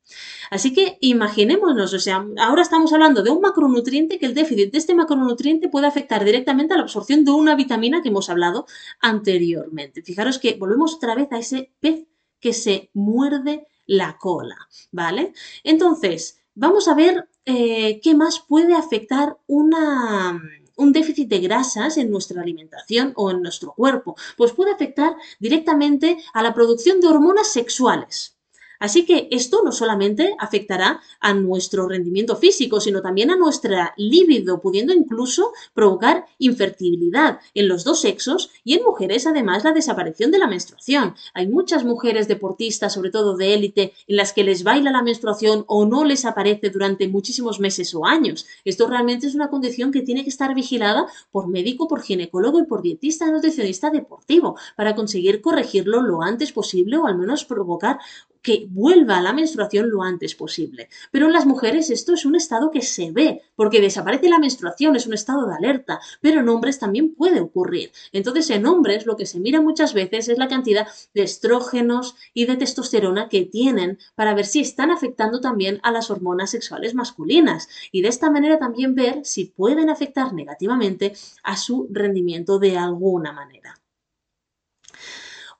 Así 0.52 0.74
que 0.74 0.98
imaginémonos, 1.02 1.94
o 1.94 2.00
sea, 2.00 2.26
ahora 2.38 2.62
estamos 2.62 2.92
hablando 2.94 3.24
de 3.24 3.30
un 3.30 3.42
macronutriente 3.42 4.20
que 4.20 4.26
el 4.26 4.34
déficit 4.34 4.72
de 4.72 4.78
este 4.78 4.94
macronutriente 4.94 5.70
puede 5.70 5.88
afectar 5.88 6.26
directamente 6.26 6.74
a 6.74 6.78
la 6.78 6.84
absorción 6.84 7.24
de 7.24 7.32
una 7.32 7.56
vitamina 7.56 8.02
que 8.02 8.10
hemos 8.10 8.30
hablado 8.30 8.66
anteriormente. 9.00 10.02
Fijaros 10.02 10.40
que 10.40 10.56
volvemos 10.56 10.96
otra 10.96 11.16
vez 11.16 11.32
a 11.32 11.40
ese 11.40 11.72
pez 11.80 12.08
que 12.40 12.54
se 12.54 12.90
muerde 12.94 13.68
la 13.86 14.18
cola, 14.18 14.58
¿vale? 14.92 15.34
Entonces, 15.64 16.43
vamos 16.56 16.88
a 16.88 16.94
ver 16.94 17.30
eh, 17.46 18.00
qué 18.02 18.16
más 18.16 18.40
puede 18.40 18.74
afectar 18.76 19.38
una, 19.48 20.42
un 20.76 20.94
déficit 20.94 21.30
de 21.30 21.40
grasas 21.40 21.98
en 21.98 22.12
nuestra 22.12 22.42
alimentación 22.42 23.14
o 23.16 23.32
en 23.32 23.42
nuestro 23.42 23.74
cuerpo. 23.74 24.16
Pues 24.38 24.54
puede 24.54 24.72
afectar 24.72 25.16
directamente 25.40 26.18
a 26.34 26.44
la 26.44 26.54
producción 26.54 27.00
de 27.02 27.08
hormonas 27.08 27.48
sexuales. 27.48 28.38
Así 28.80 29.06
que 29.06 29.28
esto 29.32 29.62
no 29.64 29.72
solamente 29.72 30.36
afectará 30.40 31.02
a 31.20 31.34
nuestro 31.34 31.88
rendimiento 31.88 32.36
físico, 32.36 32.82
sino 32.82 33.02
también 33.02 33.32
a 33.32 33.36
nuestra 33.36 33.94
libido, 33.98 34.62
pudiendo 34.62 34.94
incluso 34.94 35.54
provocar 35.74 36.26
infertilidad 36.38 37.40
en 37.54 37.68
los 37.68 37.84
dos 37.84 38.02
sexos 38.02 38.52
y 38.64 38.74
en 38.74 38.84
mujeres 38.84 39.26
además 39.28 39.64
la 39.64 39.72
desaparición 39.72 40.32
de 40.32 40.40
la 40.40 40.48
menstruación. 40.48 41.16
Hay 41.34 41.48
muchas 41.48 41.84
mujeres 41.84 42.28
deportistas, 42.28 42.94
sobre 42.94 43.12
todo 43.12 43.38
de 43.38 43.54
élite, 43.54 43.94
en 44.08 44.18
las 44.18 44.34
que 44.34 44.44
les 44.44 44.64
baila 44.64 44.92
la 44.92 45.02
menstruación 45.02 45.64
o 45.68 45.86
no 45.86 46.04
les 46.04 46.26
aparece 46.26 46.70
durante 46.70 47.08
muchísimos 47.08 47.60
meses 47.60 47.94
o 47.96 48.06
años. 48.06 48.46
Esto 48.66 48.88
realmente 48.88 49.28
es 49.28 49.36
una 49.36 49.50
condición 49.50 49.92
que 49.92 50.02
tiene 50.02 50.24
que 50.24 50.30
estar 50.30 50.54
vigilada 50.56 51.08
por 51.32 51.48
médico, 51.48 51.88
por 51.88 52.02
ginecólogo 52.02 52.60
y 52.60 52.66
por 52.66 52.82
dietista 52.82 53.30
nutricionista 53.32 53.90
deportivo 53.90 54.58
para 54.76 54.96
conseguir 54.96 55.42
corregirlo 55.42 56.02
lo 56.02 56.22
antes 56.22 56.52
posible 56.52 56.98
o 56.98 57.06
al 57.06 57.18
menos 57.18 57.46
provocar 57.46 58.00
que 58.44 58.68
vuelva 58.70 59.18
a 59.18 59.22
la 59.22 59.34
menstruación 59.34 59.90
lo 59.90 60.04
antes 60.04 60.36
posible. 60.36 60.90
Pero 61.12 61.26
en 61.26 61.34
las 61.34 61.48
mujeres 61.48 61.90
esto 61.90 62.14
es 62.14 62.26
un 62.26 62.36
estado 62.36 62.70
que 62.70 62.82
se 62.82 63.12
ve, 63.12 63.42
porque 63.56 63.82
desaparece 63.82 64.30
la 64.30 64.38
menstruación, 64.38 64.96
es 64.96 65.08
un 65.08 65.14
estado 65.14 65.48
de 65.48 65.56
alerta, 65.56 66.00
pero 66.22 66.42
en 66.42 66.50
hombres 66.50 66.78
también 66.78 67.16
puede 67.16 67.40
ocurrir. 67.40 67.92
Entonces 68.12 68.50
en 68.52 68.66
hombres 68.66 69.06
lo 69.06 69.16
que 69.16 69.26
se 69.26 69.40
mira 69.40 69.62
muchas 69.62 69.94
veces 69.94 70.28
es 70.28 70.38
la 70.38 70.50
cantidad 70.50 70.88
de 71.14 71.24
estrógenos 71.24 72.16
y 72.34 72.46
de 72.46 72.58
testosterona 72.58 73.30
que 73.30 73.46
tienen 73.46 73.98
para 74.16 74.34
ver 74.36 74.46
si 74.46 74.60
están 74.60 74.92
afectando 74.92 75.40
también 75.40 75.80
a 75.84 75.92
las 75.92 76.12
hormonas 76.12 76.52
sexuales 76.52 76.94
masculinas 76.94 77.70
y 77.92 78.02
de 78.02 78.10
esta 78.10 78.30
manera 78.30 78.60
también 78.60 78.94
ver 78.94 79.22
si 79.24 79.46
pueden 79.46 79.90
afectar 79.90 80.34
negativamente 80.34 81.14
a 81.44 81.56
su 81.56 81.88
rendimiento 81.90 82.60
de 82.60 82.78
alguna 82.78 83.32
manera. 83.32 83.83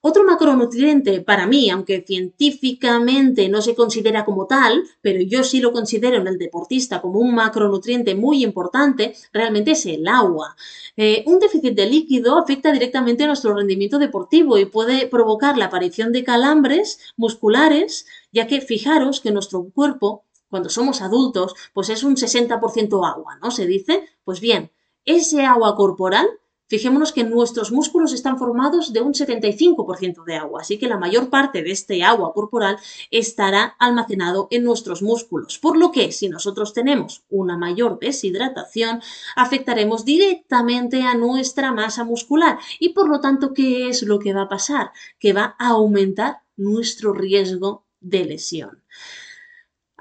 Otro 0.06 0.26
macronutriente 0.26 1.22
para 1.22 1.48
mí, 1.48 1.70
aunque 1.70 2.04
científicamente 2.06 3.48
no 3.48 3.62
se 3.62 3.74
considera 3.74 4.26
como 4.26 4.48
tal, 4.48 4.84
pero 5.00 5.22
yo 5.22 5.46
sí 5.46 5.62
lo 5.62 5.72
considero 5.72 6.18
en 6.18 6.28
el 6.28 6.38
deportista 6.38 7.00
como 7.02 7.20
un 7.20 7.34
macronutriente 7.34 8.14
muy 8.14 8.44
importante, 8.44 9.16
realmente 9.32 9.72
es 9.72 9.86
el 9.86 10.06
agua. 10.06 10.58
Eh, 10.98 11.24
un 11.26 11.40
déficit 11.40 11.74
de 11.74 11.86
líquido 11.86 12.38
afecta 12.38 12.74
directamente 12.74 13.24
a 13.24 13.28
nuestro 13.28 13.56
rendimiento 13.56 13.98
deportivo 13.98 14.58
y 14.58 14.66
puede 14.66 15.08
provocar 15.08 15.58
la 15.58 15.66
aparición 15.68 16.12
de 16.12 16.26
calambres 16.26 17.00
musculares, 17.16 18.06
ya 18.34 18.46
que 18.46 18.60
fijaros 18.60 19.22
que 19.22 19.32
nuestro 19.32 19.70
cuerpo, 19.74 20.26
cuando 20.50 20.68
somos 20.68 21.02
adultos, 21.02 21.56
pues 21.74 21.88
es 21.88 22.04
un 22.04 22.18
60% 22.18 23.10
agua, 23.10 23.38
¿no? 23.42 23.52
Se 23.52 23.66
dice, 23.66 24.04
pues 24.26 24.42
bien, 24.42 24.70
ese 25.06 25.46
agua 25.46 25.78
corporal 25.78 26.28
Fijémonos 26.74 27.12
que 27.12 27.24
nuestros 27.24 27.72
músculos 27.72 28.14
están 28.14 28.40
formados 28.40 28.94
de 28.94 29.02
un 29.02 29.14
75% 29.14 30.24
de 30.24 30.38
agua, 30.38 30.62
así 30.62 30.80
que 30.80 30.88
la 30.88 30.98
mayor 30.98 31.30
parte 31.30 31.62
de 31.62 31.70
este 31.70 32.02
agua 32.02 32.34
corporal 32.34 32.78
estará 33.12 33.76
almacenado 33.78 34.48
en 34.50 34.64
nuestros 34.64 35.04
músculos, 35.04 35.60
por 35.60 35.78
lo 35.78 35.92
que 35.92 36.12
si 36.12 36.30
nosotros 36.30 36.74
tenemos 36.74 37.26
una 37.30 37.60
mayor 37.60 38.00
deshidratación, 38.00 39.04
afectaremos 39.36 40.04
directamente 40.04 41.04
a 41.04 41.14
nuestra 41.14 41.72
masa 41.72 42.06
muscular 42.06 42.58
y 42.80 42.90
por 42.90 43.08
lo 43.08 43.20
tanto, 43.20 43.54
¿qué 43.54 43.90
es 43.90 44.02
lo 44.02 44.18
que 44.18 44.34
va 44.34 44.42
a 44.42 44.50
pasar? 44.50 44.90
Que 45.20 45.32
va 45.32 45.56
a 45.60 45.68
aumentar 45.68 46.42
nuestro 46.58 47.14
riesgo 47.14 47.86
de 48.00 48.26
lesión. 48.26 48.82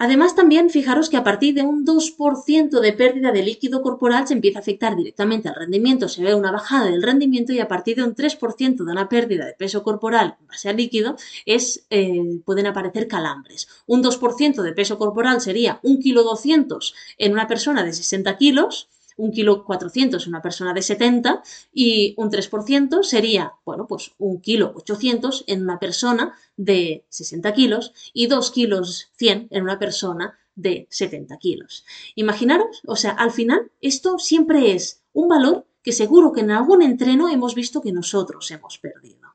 Además, 0.04 0.34
también 0.34 0.68
fijaros 0.68 1.08
que 1.08 1.16
a 1.16 1.22
partir 1.22 1.54
de 1.54 1.62
un 1.62 1.86
2% 1.86 2.80
de 2.80 2.92
pérdida 2.92 3.30
de 3.30 3.44
líquido 3.44 3.82
corporal 3.82 4.26
se 4.26 4.34
empieza 4.34 4.58
a 4.58 4.62
afectar 4.62 4.96
directamente 4.96 5.48
al 5.48 5.54
rendimiento, 5.54 6.08
se 6.08 6.24
ve 6.24 6.34
una 6.34 6.50
bajada 6.50 6.86
del 6.86 7.04
rendimiento 7.04 7.52
y 7.52 7.60
a 7.60 7.68
partir 7.68 7.98
de 7.98 8.02
un 8.02 8.16
3% 8.16 8.84
de 8.84 8.90
una 8.90 9.08
pérdida 9.08 9.46
de 9.46 9.52
peso 9.52 9.84
corporal 9.84 10.34
en 10.40 10.46
base 10.48 10.68
al 10.68 10.76
líquido 10.76 11.14
es, 11.46 11.86
eh, 11.90 12.20
pueden 12.44 12.66
aparecer 12.66 13.06
calambres. 13.06 13.68
Un 13.86 14.02
2% 14.02 14.62
de 14.62 14.72
peso 14.72 14.98
corporal 14.98 15.40
sería 15.40 15.78
1,2 15.84 16.42
kg 16.42 16.94
en 17.18 17.32
una 17.32 17.46
persona 17.46 17.84
de 17.84 17.92
60 17.92 18.36
kilos, 18.38 18.88
un 19.16 19.32
kilo 19.32 19.64
400 19.64 20.24
en 20.24 20.28
una 20.30 20.42
persona 20.42 20.74
de 20.74 20.82
70 20.82 21.42
y 21.72 22.14
un 22.16 22.30
3% 22.30 23.02
sería, 23.02 23.54
bueno, 23.64 23.86
pues 23.86 24.12
un 24.18 24.40
kilo 24.40 24.72
800 24.74 25.44
en 25.46 25.62
una 25.62 25.78
persona 25.78 26.34
de 26.56 27.04
60 27.08 27.52
kilos 27.52 27.92
y 28.12 28.26
2 28.26 28.50
kilos 28.50 29.10
100 29.16 29.48
en 29.50 29.62
una 29.62 29.78
persona 29.78 30.38
de 30.54 30.86
70 30.90 31.36
kilos. 31.38 31.84
Imaginaros, 32.14 32.82
o 32.86 32.96
sea, 32.96 33.12
al 33.12 33.30
final 33.30 33.70
esto 33.80 34.18
siempre 34.18 34.72
es 34.72 35.02
un 35.12 35.28
valor 35.28 35.66
que 35.82 35.92
seguro 35.92 36.32
que 36.32 36.40
en 36.40 36.50
algún 36.50 36.82
entreno 36.82 37.28
hemos 37.28 37.54
visto 37.54 37.80
que 37.80 37.92
nosotros 37.92 38.50
hemos 38.50 38.78
perdido. 38.78 39.31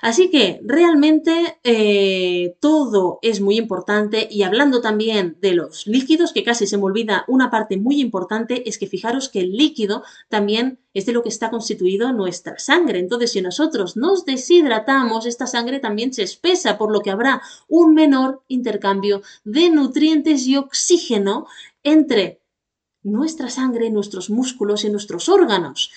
Así 0.00 0.30
que 0.30 0.60
realmente 0.64 1.58
eh, 1.62 2.56
todo 2.60 3.18
es 3.22 3.40
muy 3.40 3.58
importante 3.58 4.28
y 4.30 4.42
hablando 4.42 4.80
también 4.80 5.36
de 5.40 5.52
los 5.52 5.86
líquidos, 5.86 6.32
que 6.32 6.44
casi 6.44 6.66
se 6.66 6.78
me 6.78 6.84
olvida 6.84 7.24
una 7.28 7.50
parte 7.50 7.76
muy 7.76 8.00
importante, 8.00 8.68
es 8.68 8.78
que 8.78 8.86
fijaros 8.86 9.28
que 9.28 9.40
el 9.40 9.52
líquido 9.52 10.02
también 10.28 10.78
es 10.94 11.06
de 11.06 11.12
lo 11.12 11.22
que 11.22 11.28
está 11.28 11.50
constituido 11.50 12.12
nuestra 12.12 12.58
sangre. 12.58 12.98
Entonces, 12.98 13.32
si 13.32 13.42
nosotros 13.42 13.96
nos 13.96 14.24
deshidratamos, 14.24 15.26
esta 15.26 15.46
sangre 15.46 15.80
también 15.80 16.12
se 16.12 16.22
espesa, 16.22 16.78
por 16.78 16.90
lo 16.90 17.00
que 17.00 17.10
habrá 17.10 17.42
un 17.68 17.94
menor 17.94 18.42
intercambio 18.48 19.22
de 19.44 19.70
nutrientes 19.70 20.46
y 20.46 20.56
oxígeno 20.56 21.46
entre 21.82 22.40
nuestra 23.02 23.48
sangre, 23.48 23.90
nuestros 23.90 24.30
músculos 24.30 24.84
y 24.84 24.90
nuestros 24.90 25.28
órganos 25.28 25.90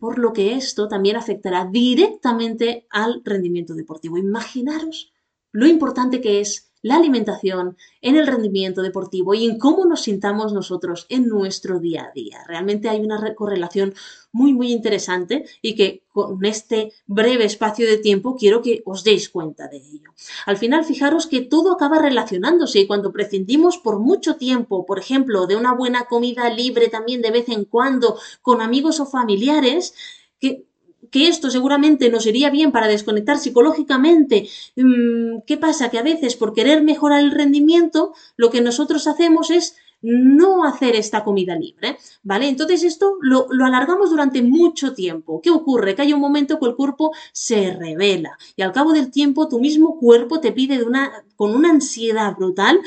por 0.00 0.18
lo 0.18 0.32
que 0.32 0.54
esto 0.54 0.88
también 0.88 1.16
afectará 1.16 1.66
directamente 1.70 2.86
al 2.90 3.20
rendimiento 3.22 3.74
deportivo. 3.74 4.16
Imaginaros 4.16 5.12
lo 5.52 5.66
importante 5.66 6.22
que 6.22 6.40
es 6.40 6.69
la 6.82 6.96
alimentación 6.96 7.76
en 8.00 8.16
el 8.16 8.26
rendimiento 8.26 8.82
deportivo 8.82 9.34
y 9.34 9.46
en 9.46 9.58
cómo 9.58 9.84
nos 9.84 10.02
sintamos 10.02 10.52
nosotros 10.52 11.06
en 11.08 11.26
nuestro 11.26 11.78
día 11.78 12.04
a 12.04 12.12
día. 12.12 12.44
Realmente 12.46 12.88
hay 12.88 13.00
una 13.00 13.34
correlación 13.34 13.94
muy, 14.32 14.52
muy 14.52 14.72
interesante 14.72 15.44
y 15.60 15.74
que 15.74 16.04
con 16.12 16.44
este 16.44 16.92
breve 17.06 17.44
espacio 17.44 17.86
de 17.86 17.98
tiempo 17.98 18.36
quiero 18.36 18.62
que 18.62 18.82
os 18.84 19.04
deis 19.04 19.28
cuenta 19.28 19.68
de 19.68 19.78
ello. 19.78 20.14
Al 20.46 20.56
final, 20.56 20.84
fijaros 20.84 21.26
que 21.26 21.40
todo 21.40 21.72
acaba 21.72 21.98
relacionándose 21.98 22.80
y 22.80 22.86
cuando 22.86 23.12
prescindimos 23.12 23.78
por 23.78 23.98
mucho 23.98 24.36
tiempo, 24.36 24.86
por 24.86 24.98
ejemplo, 24.98 25.46
de 25.46 25.56
una 25.56 25.74
buena 25.74 26.04
comida 26.04 26.48
libre 26.50 26.88
también 26.88 27.22
de 27.22 27.30
vez 27.30 27.48
en 27.48 27.64
cuando 27.64 28.18
con 28.42 28.60
amigos 28.60 29.00
o 29.00 29.06
familiares, 29.06 29.94
que 30.38 30.69
que 31.10 31.28
esto 31.28 31.50
seguramente 31.50 32.10
nos 32.10 32.26
iría 32.26 32.50
bien 32.50 32.72
para 32.72 32.88
desconectar 32.88 33.38
psicológicamente. 33.38 34.48
Mm, 34.76 35.40
¿Qué 35.46 35.56
pasa? 35.56 35.90
Que 35.90 35.98
a 35.98 36.02
veces 36.02 36.36
por 36.36 36.52
querer 36.54 36.82
mejorar 36.82 37.20
el 37.20 37.30
rendimiento, 37.30 38.12
lo 38.36 38.50
que 38.50 38.60
nosotros 38.60 39.06
hacemos 39.06 39.50
es 39.50 39.76
no 40.02 40.64
hacer 40.64 40.96
esta 40.96 41.24
comida 41.24 41.56
libre, 41.56 41.98
¿vale? 42.22 42.48
Entonces 42.48 42.82
esto 42.84 43.16
lo, 43.20 43.46
alargamos 43.64 44.10
durante 44.10 44.42
mucho 44.42 44.94
tiempo. 44.94 45.40
¿Qué 45.42 45.50
ocurre? 45.50 45.94
Que 45.94 46.02
hay 46.02 46.12
un 46.12 46.20
momento 46.20 46.58
que 46.58 46.66
el 46.66 46.76
cuerpo 46.76 47.12
se 47.32 47.72
revela 47.72 48.38
y 48.56 48.62
al 48.62 48.72
cabo 48.72 48.92
del 48.92 49.10
tiempo 49.10 49.48
tu 49.48 49.60
mismo 49.60 49.98
cuerpo 49.98 50.40
te 50.40 50.52
pide 50.52 50.78
de 50.78 50.84
una, 50.84 51.24
con 51.36 51.54
una 51.54 51.70
ansiedad 51.70 52.34
brutal, 52.36 52.80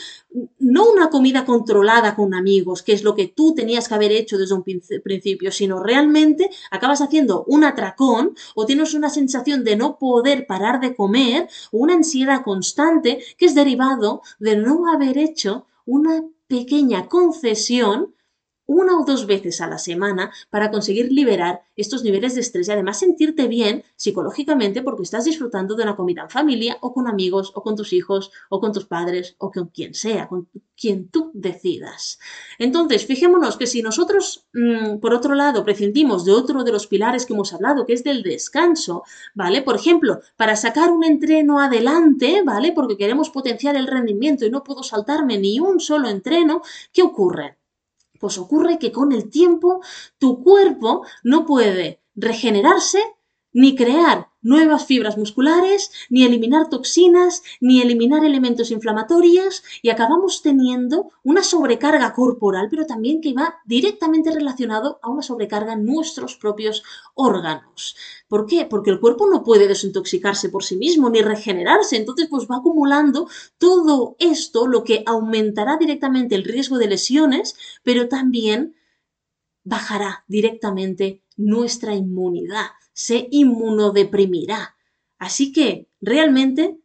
no 0.60 0.90
una 0.90 1.10
comida 1.10 1.46
controlada 1.46 2.16
con 2.16 2.34
amigos, 2.34 2.82
que 2.82 2.94
es 2.94 3.04
lo 3.04 3.16
que 3.16 3.28
tú 3.28 3.54
tenías 3.54 3.88
que 3.88 3.96
haber 3.96 4.12
hecho 4.12 4.38
desde 4.38 4.56
un 4.56 4.64
principio, 4.64 5.52
sino 5.52 5.82
realmente 5.82 6.50
acabas 6.72 7.02
haciendo 7.02 7.44
un 7.48 7.64
atracón 7.64 8.36
o 8.56 8.66
tienes 8.66 8.94
una 8.94 9.10
sensación 9.10 9.64
de 9.64 9.76
no 9.76 9.98
poder 9.98 10.48
parar 10.48 10.80
de 10.80 10.96
comer 10.96 11.48
o 11.72 11.78
una 11.78 11.94
ansiedad 11.94 12.44
constante 12.44 13.20
que 13.38 13.46
es 13.46 13.56
derivado 13.56 14.22
de 14.40 14.56
no 14.56 14.92
haber 14.92 15.18
hecho 15.18 15.68
una 15.86 16.24
pequeña 16.54 17.08
concesión 17.08 18.14
una 18.66 18.98
o 19.00 19.06
dos 19.06 19.26
veces 19.28 19.62
a 19.62 19.68
la 19.68 19.78
semana 19.78 20.32
para 20.50 20.72
conseguir 20.72 21.12
liberar 21.12 21.62
estos 21.76 22.04
niveles 22.04 22.36
de 22.36 22.42
estrés 22.42 22.68
y 22.68 22.72
además 22.72 23.00
sentirte 23.00 23.48
bien 23.48 23.84
psicológicamente 23.96 24.82
porque 24.82 25.04
estás 25.04 25.26
disfrutando 25.26 25.76
de 25.76 25.84
una 25.84 25.96
comida 25.96 26.24
en 26.24 26.30
familia 26.30 26.78
o 26.82 26.94
con 26.94 27.08
amigos 27.08 27.52
o 27.56 27.64
con 27.64 27.76
tus 27.76 27.94
hijos 27.94 28.32
o 28.50 28.60
con 28.60 28.72
tus 28.72 28.86
padres 28.86 29.36
o 29.40 29.52
con 29.52 29.68
quien 29.68 29.94
sea, 29.94 30.28
con 30.28 30.48
quien 30.76 31.10
tú 31.10 31.32
decidas. 31.34 32.20
Entonces, 32.60 33.06
fijémonos 33.06 33.58
que 33.58 33.68
si 33.68 33.82
nosotros, 33.82 34.48
mm, 34.54 34.98
por 35.00 35.14
otro 35.14 35.36
lado, 35.36 35.64
prescindimos 35.64 36.26
de 36.26 36.32
otro 36.32 36.64
de 36.64 36.72
los 36.72 36.88
pilares 36.88 37.26
que 37.26 37.34
hemos 37.34 37.54
hablado, 37.54 37.86
que 37.86 37.94
es 37.94 38.04
del 38.04 38.24
descanso, 38.24 39.04
¿vale? 39.34 39.62
Por 39.62 39.76
ejemplo, 39.76 40.20
para 40.36 40.56
sacar 40.56 40.92
un 40.92 41.04
entreno 41.04 41.60
adelante, 41.60 42.42
¿vale? 42.46 42.72
Porque 42.72 42.98
queremos 42.98 43.30
potenciar 43.30 43.76
el 43.76 43.88
rendimiento 43.88 44.46
y 44.46 44.50
no 44.50 44.64
puedo 44.64 44.84
saltarme 44.84 45.38
ni 45.38 45.60
un 45.60 45.80
solo 45.80 46.10
entreno, 46.10 46.62
¿qué 46.92 47.04
ocurre? 47.04 47.58
Pues 48.24 48.38
ocurre 48.38 48.80
que 48.80 48.94
con 48.94 49.12
el 49.12 49.30
tiempo 49.30 49.82
tu 50.18 50.42
cuerpo 50.42 51.06
no 51.24 51.46
puede 51.46 52.02
regenerarse 52.16 53.04
ni 53.54 53.76
crear 53.76 54.30
nuevas 54.42 54.86
fibras 54.86 55.18
musculares, 55.18 55.92
ni 56.10 56.24
eliminar 56.24 56.70
toxinas, 56.70 57.44
ni 57.62 57.82
eliminar 57.82 58.26
elementos 58.26 58.72
inflamatorios 58.72 59.64
y 59.82 59.90
acabamos 59.90 60.42
teniendo 60.42 61.12
una 61.24 61.44
sobrecarga 61.44 62.14
corporal, 62.14 62.68
pero 62.70 62.86
también 62.86 63.22
que 63.22 63.34
va 63.34 63.56
directamente 63.66 64.32
relacionado 64.32 65.00
a 65.02 65.10
una 65.10 65.22
sobrecarga 65.22 65.74
en 65.74 65.86
nuestros 65.86 66.36
propios 66.36 66.84
órganos. 67.16 67.96
¿Por 68.28 68.46
qué? 68.46 68.66
Porque 68.66 68.90
el 68.90 69.00
cuerpo 69.00 69.30
no 69.30 69.44
puede 69.44 69.68
desintoxicarse 69.68 70.50
por 70.50 70.64
sí 70.64 70.76
mismo 70.76 71.10
ni 71.10 71.22
regenerarse, 71.22 71.96
entonces 71.96 72.28
pues 72.30 72.48
va 72.52 72.58
acumulando 72.58 73.30
todo 73.58 74.16
esto, 74.20 74.68
lo 74.68 74.84
que 74.84 75.04
aumentará 75.06 75.78
directamente 75.78 76.36
el 76.36 76.44
riesgo 76.44 76.78
de 76.78 76.88
lesiones, 76.88 77.56
pero 77.84 78.10
también 78.10 78.76
bajará 79.64 80.26
directamente 80.28 81.24
nuestra 81.38 81.96
inmunidad 81.96 82.68
se 82.94 83.28
inmunodeprimirá. 83.32 84.76
Así 85.18 85.52
que 85.52 85.90
realmente 86.02 86.78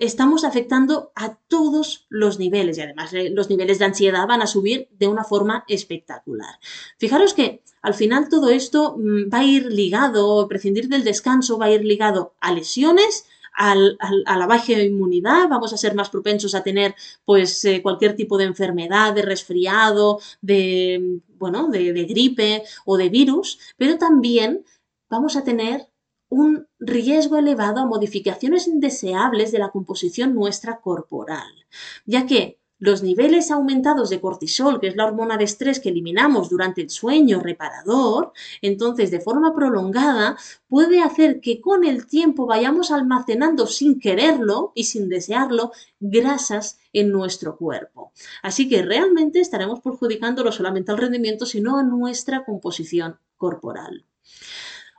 estamos 0.00 0.44
afectando 0.44 1.12
a 1.14 1.36
todos 1.48 2.06
los 2.08 2.38
niveles 2.38 2.78
y 2.78 2.82
además 2.82 3.12
eh, 3.12 3.30
los 3.30 3.50
niveles 3.50 3.78
de 3.78 3.84
ansiedad 3.84 4.26
van 4.26 4.42
a 4.42 4.46
subir 4.46 4.88
de 4.92 5.08
una 5.08 5.24
forma 5.24 5.64
espectacular. 5.68 6.58
Fijaros 6.98 7.34
que 7.34 7.62
al 7.82 7.94
final 7.94 8.28
todo 8.28 8.50
esto 8.50 8.96
mm, 8.96 9.32
va 9.32 9.38
a 9.38 9.44
ir 9.44 9.66
ligado, 9.66 10.46
prescindir 10.48 10.88
del 10.88 11.04
descanso 11.04 11.58
va 11.58 11.66
a 11.66 11.72
ir 11.72 11.84
ligado 11.84 12.34
a 12.40 12.52
lesiones, 12.52 13.26
a 13.56 13.76
la 13.76 14.46
baja 14.48 14.72
inmunidad, 14.72 15.48
vamos 15.48 15.72
a 15.72 15.76
ser 15.76 15.94
más 15.94 16.10
propensos 16.10 16.56
a 16.56 16.64
tener 16.64 16.96
pues 17.24 17.64
eh, 17.64 17.82
cualquier 17.82 18.16
tipo 18.16 18.36
de 18.36 18.46
enfermedad, 18.46 19.14
de 19.14 19.22
resfriado, 19.22 20.18
de, 20.40 21.20
bueno, 21.38 21.68
de 21.68 21.92
gripe 22.04 22.64
o 22.84 22.96
de 22.96 23.10
virus, 23.10 23.60
pero 23.76 23.96
también 23.96 24.64
vamos 25.08 25.36
a 25.36 25.44
tener 25.44 25.88
un 26.28 26.66
riesgo 26.78 27.36
elevado 27.36 27.80
a 27.80 27.86
modificaciones 27.86 28.66
indeseables 28.66 29.52
de 29.52 29.58
la 29.58 29.70
composición 29.70 30.34
nuestra 30.34 30.80
corporal, 30.80 31.66
ya 32.06 32.26
que 32.26 32.58
los 32.78 33.02
niveles 33.02 33.50
aumentados 33.50 34.10
de 34.10 34.20
cortisol, 34.20 34.80
que 34.80 34.88
es 34.88 34.96
la 34.96 35.06
hormona 35.06 35.36
de 35.36 35.44
estrés 35.44 35.80
que 35.80 35.88
eliminamos 35.88 36.50
durante 36.50 36.82
el 36.82 36.90
sueño 36.90 37.40
reparador, 37.40 38.32
entonces 38.60 39.10
de 39.10 39.20
forma 39.20 39.54
prolongada 39.54 40.36
puede 40.68 41.00
hacer 41.00 41.40
que 41.40 41.60
con 41.60 41.84
el 41.84 42.06
tiempo 42.06 42.46
vayamos 42.46 42.90
almacenando 42.90 43.66
sin 43.66 44.00
quererlo 44.00 44.72
y 44.74 44.84
sin 44.84 45.08
desearlo 45.08 45.72
grasas 46.00 46.78
en 46.92 47.10
nuestro 47.10 47.56
cuerpo. 47.56 48.12
Así 48.42 48.68
que 48.68 48.82
realmente 48.82 49.40
estaremos 49.40 49.80
perjudicando 49.80 50.44
no 50.44 50.52
solamente 50.52 50.90
al 50.90 50.98
rendimiento, 50.98 51.46
sino 51.46 51.78
a 51.78 51.82
nuestra 51.82 52.44
composición 52.44 53.18
corporal. 53.36 54.04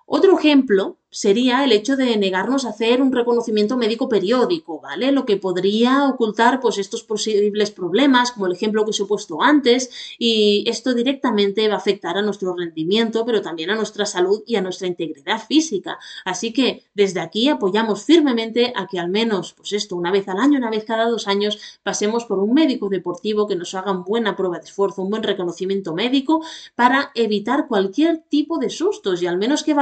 Otro 0.06 0.38
ejemplo 0.38 0.98
sería 1.16 1.64
el 1.64 1.72
hecho 1.72 1.96
de 1.96 2.18
negarnos 2.18 2.66
a 2.66 2.72
hacer 2.72 3.02
un 3.02 3.14
reconocimiento 3.14 3.78
médico 3.78 4.10
periódico, 4.10 4.82
¿vale? 4.82 5.14
Lo 5.14 5.26
que 5.26 5.38
podría 5.38 6.10
ocultar 6.10 6.60
pues 6.60 6.78
estos 6.78 7.04
posibles 7.04 7.72
problemas, 7.72 8.34
como 8.34 8.48
el 8.48 8.52
ejemplo 8.52 8.84
que 8.84 8.90
os 8.90 9.00
he 9.00 9.06
puesto 9.06 9.42
antes, 9.42 9.90
y 10.20 10.66
esto 10.68 10.94
directamente 10.94 11.70
va 11.70 11.76
a 11.76 11.78
afectar 11.78 12.18
a 12.18 12.22
nuestro 12.22 12.54
rendimiento, 12.54 13.26
pero 13.26 13.42
también 13.42 13.70
a 13.70 13.76
nuestra 13.76 14.06
salud 14.06 14.44
y 14.46 14.58
a 14.58 14.62
nuestra 14.62 14.88
integridad 14.88 15.42
física. 15.42 15.98
Así 16.26 16.52
que 16.52 16.84
desde 16.94 17.22
aquí 17.22 17.48
apoyamos 17.48 18.04
firmemente 18.04 18.74
a 18.76 18.86
que 18.86 19.00
al 19.00 19.10
menos, 19.10 19.54
pues 19.54 19.72
esto, 19.72 19.96
una 19.96 20.12
vez 20.12 20.28
al 20.28 20.40
año, 20.40 20.58
una 20.58 20.70
vez 20.70 20.84
cada 20.84 21.10
dos 21.10 21.30
años, 21.30 21.80
pasemos 21.82 22.26
por 22.26 22.40
un 22.40 22.54
médico 22.54 22.90
deportivo 22.90 23.48
que 23.48 23.56
nos 23.56 23.74
haga 23.74 23.94
una 23.94 24.02
buena 24.02 24.36
prueba 24.36 24.58
de 24.60 24.66
esfuerzo, 24.66 25.02
un 25.02 25.12
buen 25.12 25.24
reconocimiento 25.24 25.94
médico 25.94 26.44
para 26.76 27.12
evitar 27.16 27.70
cualquier 27.70 28.18
tipo 28.28 28.58
de 28.58 28.70
sustos 28.70 29.22
y 29.22 29.28
al 29.28 29.38
menos 29.38 29.64
que 29.64 29.74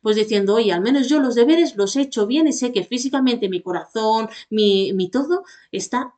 pues 0.00 0.16
diciendo 0.16 0.58
y 0.58 0.70
al 0.70 0.80
menos 0.80 1.08
yo 1.08 1.20
los 1.20 1.34
deberes 1.34 1.76
los 1.76 1.96
he 1.96 2.02
hecho 2.02 2.26
bien 2.26 2.46
y 2.46 2.52
sé 2.52 2.72
que 2.72 2.84
físicamente 2.84 3.48
mi 3.48 3.62
corazón, 3.62 4.28
mi, 4.50 4.92
mi 4.92 5.10
todo 5.10 5.44
está 5.72 6.14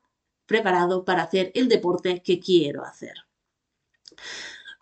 preparado 0.46 1.04
para 1.04 1.22
hacer 1.22 1.52
el 1.54 1.68
deporte 1.68 2.22
que 2.22 2.38
quiero 2.38 2.84
hacer. 2.84 3.14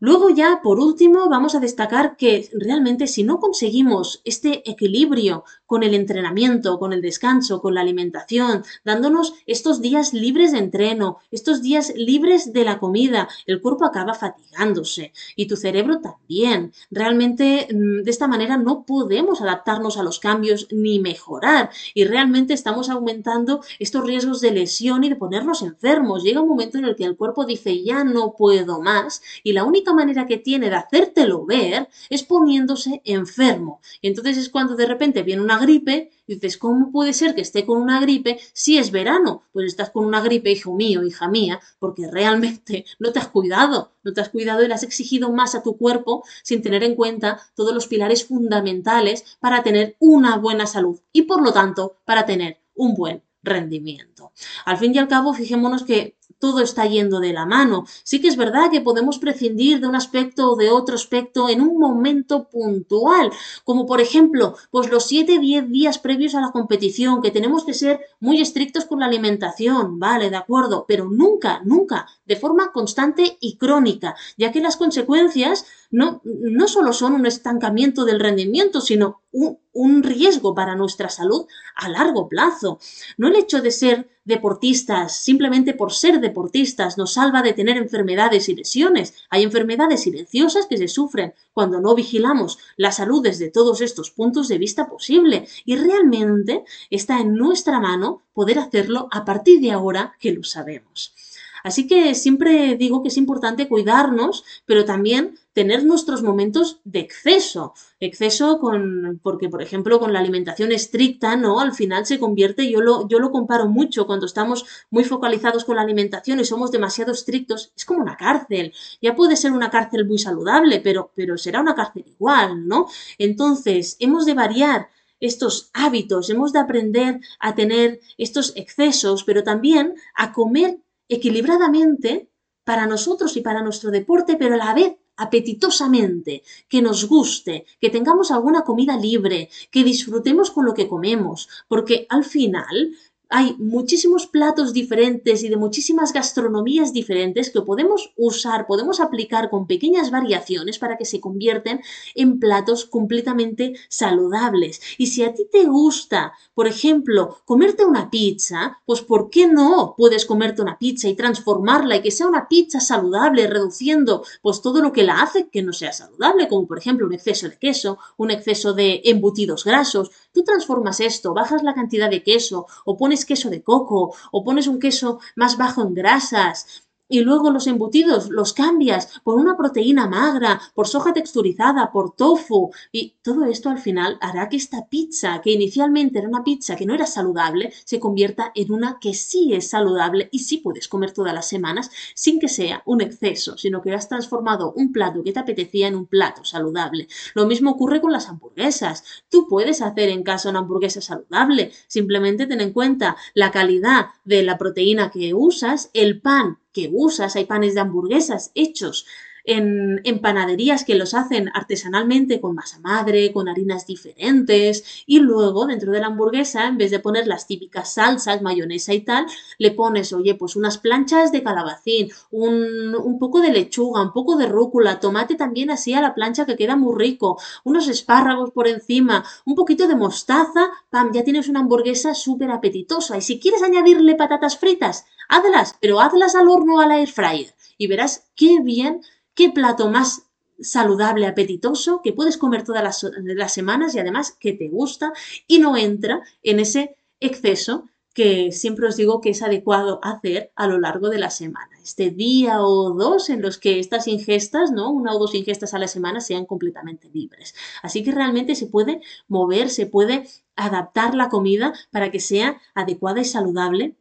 Luego 0.05 0.29
ya, 0.29 0.61
por 0.62 0.81
último, 0.81 1.31
vamos 1.31 1.55
a 1.55 1.61
destacar 1.61 2.19
que 2.19 2.51
realmente 2.53 3.07
si 3.07 3.25
no 3.25 3.40
conseguimos 3.40 4.21
este 4.27 4.62
equilibrio 4.71 5.45
con 5.64 5.83
el 5.83 5.95
entrenamiento, 5.95 6.79
con 6.79 6.93
el 6.93 7.01
descanso, 7.01 7.62
con 7.62 7.73
la 7.73 7.81
alimentación, 7.81 8.64
dándonos 8.85 9.33
estos 9.47 9.81
días 9.81 10.12
libres 10.12 10.53
de 10.53 10.59
entreno, 10.59 11.21
estos 11.31 11.62
días 11.62 11.90
libres 11.97 12.53
de 12.53 12.67
la 12.67 12.79
comida, 12.79 13.29
el 13.47 13.62
cuerpo 13.62 13.87
acaba 13.87 14.12
fatigándose 14.12 15.14
y 15.37 15.47
tu 15.47 15.57
cerebro 15.57 16.03
también. 16.03 16.75
Realmente 16.90 17.67
mm, 17.73 18.03
de 18.03 18.11
esta 18.11 18.29
manera 18.29 18.59
no 18.59 18.85
podemos 18.85 19.40
adaptarnos 19.40 19.97
a 19.97 20.03
los 20.03 20.21
cambios 20.21 20.69
ni 20.71 21.01
mejorar 21.01 21.71
y 21.95 22.05
realmente 22.05 22.53
estamos 22.53 22.90
aumentando 22.90 23.62
estos 23.79 24.05
riesgos 24.05 24.43
de 24.43 24.51
lesión 24.51 25.03
y 25.03 25.09
de 25.09 25.17
ponernos 25.17 25.62
enfermos. 25.62 26.23
Llega 26.23 26.43
un 26.43 26.49
momento 26.51 26.77
en 26.77 26.85
el 26.85 26.95
que 26.95 27.05
el 27.05 27.17
cuerpo 27.17 27.47
dice 27.47 27.83
ya 27.83 28.05
no 28.05 28.35
puedo 28.37 28.83
más 28.83 29.23
y 29.43 29.55
la 29.55 29.64
única 29.64 29.93
manera 29.94 30.26
que 30.26 30.38
tiene 30.38 30.68
de 30.68 30.76
hacértelo 30.76 31.46
ver 31.46 31.88
es 32.11 32.22
poniéndose 32.22 33.00
enfermo. 33.04 33.80
Y 34.00 34.09
entonces 34.09 34.37
es 34.37 34.48
cuando 34.48 34.76
de 34.76 34.87
repente 34.87 35.22
viene 35.22 35.42
una 35.42 35.59
gripe 35.59 36.11
y 36.26 36.35
dices, 36.35 36.59
¿cómo 36.59 36.90
puede 36.90 37.12
ser 37.12 37.35
que 37.35 37.42
esté 37.42 37.66
con 37.66 37.80
una 37.80 38.00
gripe 38.00 38.38
si 38.52 38.78
es 38.78 38.90
verano? 38.90 39.42
Pues 39.52 39.66
estás 39.66 39.90
con 39.90 40.04
una 40.04 40.20
gripe, 40.20 40.50
hijo 40.50 40.74
mío, 40.74 41.02
hija 41.02 41.28
mía, 41.28 41.61
porque 41.78 42.11
realmente 42.11 42.85
no 42.98 43.12
te 43.12 43.18
has 43.18 43.28
cuidado, 43.28 43.92
no 44.02 44.12
te 44.12 44.20
has 44.20 44.28
cuidado 44.28 44.62
y 44.62 44.68
le 44.68 44.74
has 44.74 44.83
exigido 44.83 45.33
más 45.33 45.54
a 45.54 45.62
tu 45.62 45.76
cuerpo 45.76 46.24
sin 46.42 46.62
tener 46.62 46.83
en 46.83 46.94
cuenta 46.94 47.40
todos 47.54 47.74
los 47.74 47.87
pilares 47.87 48.24
fundamentales 48.24 49.37
para 49.40 49.62
tener 49.62 49.96
una 49.98 50.37
buena 50.37 50.66
salud 50.66 51.00
y 51.12 51.22
por 51.22 51.42
lo 51.42 51.52
tanto 51.52 51.96
para 52.04 52.26
tener 52.26 52.59
un 52.74 52.94
buen 52.94 53.22
rendimiento. 53.42 54.33
Al 54.64 54.78
fin 54.78 54.94
y 54.94 54.98
al 54.98 55.09
cabo, 55.09 55.35
fijémonos 55.35 55.85
que 55.85 56.16
todo 56.38 56.61
está 56.61 56.87
yendo 56.87 57.20
de 57.20 57.33
la 57.33 57.47
mano. 57.47 57.85
Sí 58.03 58.20
que 58.20 58.29
es 58.29 58.37
verdad 58.37 58.70
que 58.70 58.81
podemos 58.81 59.18
prescindir 59.18 59.81
de 59.81 59.87
un 59.87 59.97
aspecto 59.97 60.53
o 60.53 60.57
de 60.57 60.70
otro 60.70 60.94
aspecto 60.94 61.49
en 61.49 61.61
un 61.61 61.79
momento 61.79 62.49
puntual, 62.49 63.31
como 63.64 63.87
por 63.87 64.01
ejemplo, 64.01 64.57
pues 64.70 64.90
los 64.90 65.11
7-10 65.11 65.68
días 65.68 65.99
previos 65.99 66.35
a 66.35 66.40
la 66.40 66.53
competición, 66.53 67.23
que 67.23 67.31
tenemos 67.31 67.64
que 67.64 67.75
ser 67.75 68.01
muy 68.20 68.40
estrictos 68.40 68.85
con 68.85 69.01
la 69.01 69.07
alimentación, 69.07 69.99
vale, 69.99 70.31
de 70.31 70.37
acuerdo, 70.37 70.85
pero 70.87 71.09
nunca, 71.11 71.61
nunca, 71.64 72.07
de 72.27 72.37
forma 72.37 72.73
constante 72.73 73.37
y 73.40 73.57
crónica, 73.57 74.14
ya 74.37 74.53
que 74.53 74.61
las 74.61 74.77
consecuencias 74.77 75.66
no, 75.90 76.20
no 76.25 76.68
solo 76.68 76.92
son 76.92 77.14
un 77.14 77.27
estancamiento 77.27 78.05
del 78.05 78.20
rendimiento, 78.20 78.81
sino 78.81 79.23
un, 79.33 79.59
un 79.73 80.03
riesgo 80.03 80.55
para 80.55 80.77
nuestra 80.77 81.09
salud 81.09 81.47
a 81.77 81.88
largo 81.88 82.29
plazo. 82.29 82.79
No 83.16 83.29
el 83.29 83.37
hecho 83.37 83.61
de 83.61 83.70
ser 83.70 84.13
deportistas, 84.24 85.16
simplemente 85.16 85.74
por 85.74 85.92
ser 85.92 86.20
deportistas, 86.20 86.96
nos 86.96 87.14
salva 87.14 87.42
de 87.42 87.52
tener 87.52 87.76
enfermedades 87.76 88.48
y 88.48 88.54
lesiones. 88.54 89.14
Hay 89.30 89.42
enfermedades 89.42 90.02
silenciosas 90.02 90.66
que 90.66 90.78
se 90.78 90.88
sufren 90.88 91.34
cuando 91.52 91.80
no 91.80 91.94
vigilamos 91.94 92.58
la 92.76 92.92
salud 92.92 93.22
desde 93.22 93.50
todos 93.50 93.80
estos 93.80 94.10
puntos 94.10 94.48
de 94.48 94.58
vista 94.58 94.88
posible 94.88 95.46
y 95.64 95.76
realmente 95.76 96.64
está 96.90 97.20
en 97.20 97.34
nuestra 97.34 97.80
mano 97.80 98.22
poder 98.32 98.58
hacerlo 98.58 99.08
a 99.10 99.24
partir 99.24 99.60
de 99.60 99.72
ahora 99.72 100.14
que 100.18 100.32
lo 100.32 100.42
sabemos. 100.42 101.14
Así 101.62 101.87
que 101.87 102.14
siempre 102.14 102.76
digo 102.76 103.02
que 103.02 103.08
es 103.08 103.16
importante 103.16 103.68
cuidarnos, 103.68 104.44
pero 104.66 104.84
también 104.84 105.38
tener 105.55 105.85
nuestros 105.85 106.23
momentos 106.23 106.81
de 106.85 106.99
exceso. 106.99 107.73
Exceso 108.01 108.59
con, 108.59 109.21
porque 109.23 109.49
por 109.49 109.62
ejemplo 109.62 109.99
con 109.99 110.12
la 110.12 110.19
alimentación 110.19 110.73
estricta, 110.73 111.37
¿no? 111.37 111.61
Al 111.61 111.73
final 111.73 112.05
se 112.05 112.19
convierte, 112.19 112.69
yo 112.71 112.81
lo, 112.81 113.09
yo 113.09 113.21
lo 113.21 113.31
comparo 113.31 113.69
mucho 113.69 114.07
cuando 114.07 114.27
estamos 114.27 114.67
muy 114.90 115.05
focalizados 115.05 115.64
con 115.64 115.77
la 115.77 115.83
alimentación 115.83 116.40
y 116.40 116.45
somos 116.45 116.73
demasiado 116.73 117.12
estrictos, 117.12 117.73
es 117.77 117.85
como 117.85 118.03
una 118.03 118.17
cárcel. 118.17 118.75
Ya 119.01 119.14
puede 119.14 119.37
ser 119.37 119.53
una 119.53 119.71
cárcel 119.71 120.07
muy 120.07 120.19
saludable, 120.19 120.81
pero, 120.81 121.12
pero 121.14 121.38
será 121.38 121.61
una 121.61 121.77
cárcel 121.77 122.05
igual, 122.07 122.67
¿no? 122.67 122.88
Entonces, 123.19 123.97
hemos 124.01 124.27
de 124.27 124.35
variar 124.35 124.88
estos 125.21 125.71
hábitos, 125.73 126.29
hemos 126.31 126.53
de 126.53 126.59
aprender 126.59 127.21
a 127.38 127.55
tener 127.55 128.01
estos 128.19 128.53
excesos, 128.57 129.23
pero 129.23 129.45
también 129.45 129.95
a 130.14 130.33
comer 130.33 130.81
equilibradamente 131.09 132.29
para 132.64 132.87
nosotros 132.87 133.37
y 133.37 133.40
para 133.40 133.62
nuestro 133.62 133.90
deporte, 133.90 134.37
pero 134.37 134.55
a 134.55 134.59
la 134.59 134.75
vez 134.75 134.97
apetitosamente, 135.16 136.42
que 136.68 136.83
nos 136.83 137.05
guste, 137.07 137.66
que 137.81 137.90
tengamos 137.90 138.31
alguna 138.31 138.62
comida 138.62 138.96
libre, 138.96 139.50
que 139.70 139.85
disfrutemos 139.85 140.50
con 140.50 140.64
lo 140.64 140.74
que 140.74 140.88
comemos, 140.88 141.48
porque 141.68 142.07
al 142.09 142.24
final 142.24 142.94
hay 143.37 143.57
muchísimos 143.59 144.29
platos 144.29 144.73
diferentes 144.73 145.42
y 145.42 145.49
de 145.49 145.57
muchísimas 145.57 146.12
gastronomías 146.12 146.92
diferentes 146.92 147.51
que 147.51 147.62
podemos 147.62 148.12
usar, 148.16 148.64
podemos 148.64 149.01
aplicar 149.01 149.51
con 149.51 149.66
pequeñas 149.66 150.12
variaciones 150.12 150.79
para 150.79 150.97
que 150.97 151.05
se 151.05 151.18
convierten 151.18 151.81
en 152.14 152.38
platos 152.38 152.85
completamente 152.85 153.75
saludables. 153.88 154.81
Y 154.99 155.09
si 155.09 155.25
a 155.25 155.35
ti 155.35 155.49
te 155.51 155.64
gusta, 155.64 156.33
por 156.55 156.68
ejemplo, 156.68 157.38
comerte 157.44 157.85
una 157.85 158.09
pizza, 158.09 158.79
pues 158.87 159.01
¿por 159.01 159.31
qué 159.31 159.49
no 159.49 159.97
puedes 159.99 160.27
comerte 160.27 160.62
una 160.62 160.79
pizza 160.79 161.09
y 161.09 161.16
transformarla 161.16 161.97
y 161.97 162.03
que 162.03 162.12
sea 162.12 162.29
una 162.29 162.47
pizza 162.47 162.79
saludable, 162.79 163.49
reduciendo 163.49 164.25
pues 164.42 164.62
todo 164.62 164.81
lo 164.81 164.92
que 164.92 165.03
la 165.03 165.23
hace 165.23 165.49
que 165.49 165.62
no 165.64 165.73
sea 165.73 165.92
saludable, 165.92 166.47
como 166.47 166.68
por 166.68 166.79
ejemplo 166.79 167.05
un 167.05 167.14
exceso 167.14 167.49
de 167.49 167.59
queso, 167.59 167.99
un 168.16 168.31
exceso 168.31 168.75
de 168.75 169.03
embutidos 169.07 169.64
grasos? 169.64 170.12
Tú 170.35 170.42
transformas 170.42 170.99
esto, 170.99 171.33
bajas 171.33 171.62
la 171.62 171.75
cantidad 171.75 172.11
de 172.11 172.25
queso 172.25 172.66
o 172.85 172.97
pones 172.97 173.25
queso 173.25 173.51
de 173.51 173.62
coco 173.62 174.12
o 174.33 174.44
pones 174.44 174.66
un 174.66 174.81
queso 174.81 175.20
más 175.37 175.57
bajo 175.57 175.81
en 175.83 175.94
grasas 175.94 176.85
y 177.14 177.20
luego 177.20 177.53
los 177.53 177.68
embutidos 177.68 178.29
los 178.29 178.53
cambias 178.53 179.20
por 179.22 179.37
una 179.37 179.57
proteína 179.57 180.09
magra, 180.09 180.61
por 180.74 180.88
soja 180.88 181.12
texturizada, 181.12 181.92
por 181.92 182.16
tofu 182.16 182.72
y 182.90 183.14
todo 183.22 183.44
esto 183.44 183.70
al 183.70 183.79
final 183.79 184.18
hará 184.20 184.48
que 184.48 184.57
esta 184.57 184.88
pizza, 184.88 185.40
que 185.40 185.53
inicialmente 185.53 186.18
era 186.18 186.29
una 186.29 186.42
pizza 186.42 186.74
que 186.74 186.87
no 186.87 186.92
era 186.92 187.07
saludable, 187.07 187.72
se 187.85 188.00
convierta 188.00 188.50
en 188.57 188.72
una 188.72 188.98
que 189.00 189.14
sí 189.14 189.53
es 189.55 189.70
saludable 189.70 190.29
y 190.33 190.40
sí 190.40 190.59
puedes 190.59 190.88
comer 190.88 191.12
todas 191.12 191.33
las 191.33 191.48
semanas 191.48 191.88
sin 192.16 192.40
que 192.40 192.48
sea 192.48 192.83
un 192.85 193.00
exceso, 193.00 193.57
sino 193.57 193.81
que 193.81 193.94
has 193.94 194.09
transformado 194.09 194.72
un 194.72 194.90
plato 194.90 195.22
que 195.22 195.33
te 195.33 195.38
apetecía 195.38 195.87
en 195.87 195.94
un 195.94 196.07
plato 196.07 196.44
saludable. 196.44 197.07
Lo 197.35 197.46
mismo 197.46 197.70
ocurre 197.70 198.00
con 198.00 198.11
las 198.11 198.29
hamburguesas. 198.29 199.05
Tú 199.29 199.46
puedes 199.46 199.83
hacer 199.83 200.09
en 200.09 200.24
casa 200.24 200.50
una 200.50 200.59
hamburguesa 200.59 201.00
saludable, 201.00 201.70
simplemente 201.87 202.48
ten 202.48 202.61
en 202.61 202.72
cuenta 202.72 203.16
la 203.35 203.53
calidad 203.53 204.07
de 204.24 204.42
la 204.42 204.59
proteína 204.59 205.12
que 205.12 205.33
usas, 205.33 205.90
el 205.94 206.20
pan 206.20 206.59
que 206.74 206.90
usas, 206.92 207.37
hay 207.37 207.46
panes 207.46 207.74
de 207.74 207.80
hamburguesas 207.80 208.50
hechos 208.54 209.06
en, 209.44 210.02
panaderías 210.20 210.85
que 210.85 210.94
los 210.94 211.14
hacen 211.14 211.50
artesanalmente 211.54 212.40
con 212.40 212.54
masa 212.54 212.78
madre, 212.80 213.33
con 213.33 213.48
harinas 213.48 213.87
diferentes 213.87 215.04
y 215.07 215.18
luego 215.18 215.66
dentro 215.66 215.92
de 215.92 216.00
la 216.00 216.07
hamburguesa, 216.07 216.66
en 216.66 216.78
vez 216.78 216.90
de 216.90 216.98
poner 216.98 217.26
las 217.26 217.46
típicas 217.46 217.94
salsas, 217.94 218.42
mayonesa 218.42 218.94
y 218.94 219.00
tal, 219.00 219.26
le 219.59 219.70
pones, 219.70 220.12
oye, 220.12 220.35
pues 220.35 220.57
unas 220.57 220.78
planchas 220.78 221.30
de 221.30 221.42
calabacín, 221.42 222.09
un, 222.30 222.94
un 222.94 223.18
poco 223.18 223.40
de 223.40 223.52
lechuga, 223.52 224.02
un 224.02 224.12
poco 224.12 224.37
de 224.37 224.46
rúcula, 224.46 225.00
tomate 225.00 225.35
también 225.35 225.70
así 225.70 225.92
a 225.94 226.00
la 226.00 226.14
plancha 226.14 226.46
que 226.46 226.57
queda 226.57 226.76
muy 226.76 226.96
rico, 226.96 227.38
unos 227.64 227.88
espárragos 227.88 228.50
por 228.50 228.66
encima, 228.66 229.24
un 229.44 229.54
poquito 229.54 229.87
de 229.88 229.94
mostaza, 229.94 230.70
pam, 230.90 231.12
ya 231.12 231.22
tienes 231.22 231.48
una 231.48 231.61
hamburguesa 231.61 232.14
súper 232.14 232.50
apetitosa. 232.50 233.18
Y 233.18 233.20
si 233.20 233.38
quieres 233.38 233.62
añadirle 233.62 234.14
patatas 234.14 234.59
fritas, 234.59 235.07
hazlas, 235.28 235.76
pero 235.80 236.00
hazlas 236.00 236.35
al 236.35 236.48
horno 236.48 236.76
o 236.76 236.80
a 236.80 236.87
la 236.87 236.98
air 236.98 237.11
fryer 237.11 237.54
y 237.78 237.87
verás 237.87 238.28
qué 238.35 238.61
bien 238.62 239.00
qué 239.35 239.51
plato 239.51 239.88
más 239.88 240.27
saludable, 240.61 241.27
apetitoso, 241.27 242.01
que 242.03 242.12
puedes 242.12 242.37
comer 242.37 242.64
todas 242.64 242.83
las, 242.83 243.53
semanas 243.53 243.94
y 243.94 243.99
además 243.99 244.37
que 244.38 244.53
te 244.53 244.68
gusta 244.68 245.12
y 245.47 245.59
no 245.59 245.77
entra 245.77 246.23
en 246.42 246.61
ese 246.61 246.97
exceso 247.20 247.88
que 248.14 248.53
siempre 248.53 248.87
os 248.87 248.97
digo 248.97 249.20
que 249.20 249.31
es 249.31 249.42
adecuado 249.42 249.99
hacer 250.05 250.53
a 250.55 250.68
lo 250.68 250.79
largo 250.79 251.09
de 251.11 251.18
la 251.18 251.31
semana. 251.31 251.70
Este 251.83 252.11
día 252.11 252.62
o 252.62 252.94
dos 252.94 253.29
en 253.29 253.42
los 253.42 253.59
que 253.59 253.81
estas 253.81 254.07
ingestas, 254.07 254.70
¿no? 254.70 254.92
Una 254.92 255.12
o 255.12 255.18
dos 255.18 255.35
ingestas 255.35 255.75
a 255.75 255.81
la 255.81 255.88
semana 255.88 256.20
sean 256.20 256.47
completamente 256.47 257.11
libres. 257.12 257.57
Así 257.83 258.05
que 258.05 258.12
realmente 258.12 258.55
se 258.55 258.68
puede 258.68 259.01
mover, 259.27 259.68
se 259.68 259.87
puede 259.87 260.29
adaptar 260.55 261.16
la 261.16 261.29
comida 261.29 261.73
para 261.90 262.12
que 262.12 262.20
sea 262.20 262.61
adecuada 262.77 263.20
y 263.20 263.25
saludable 263.25 263.97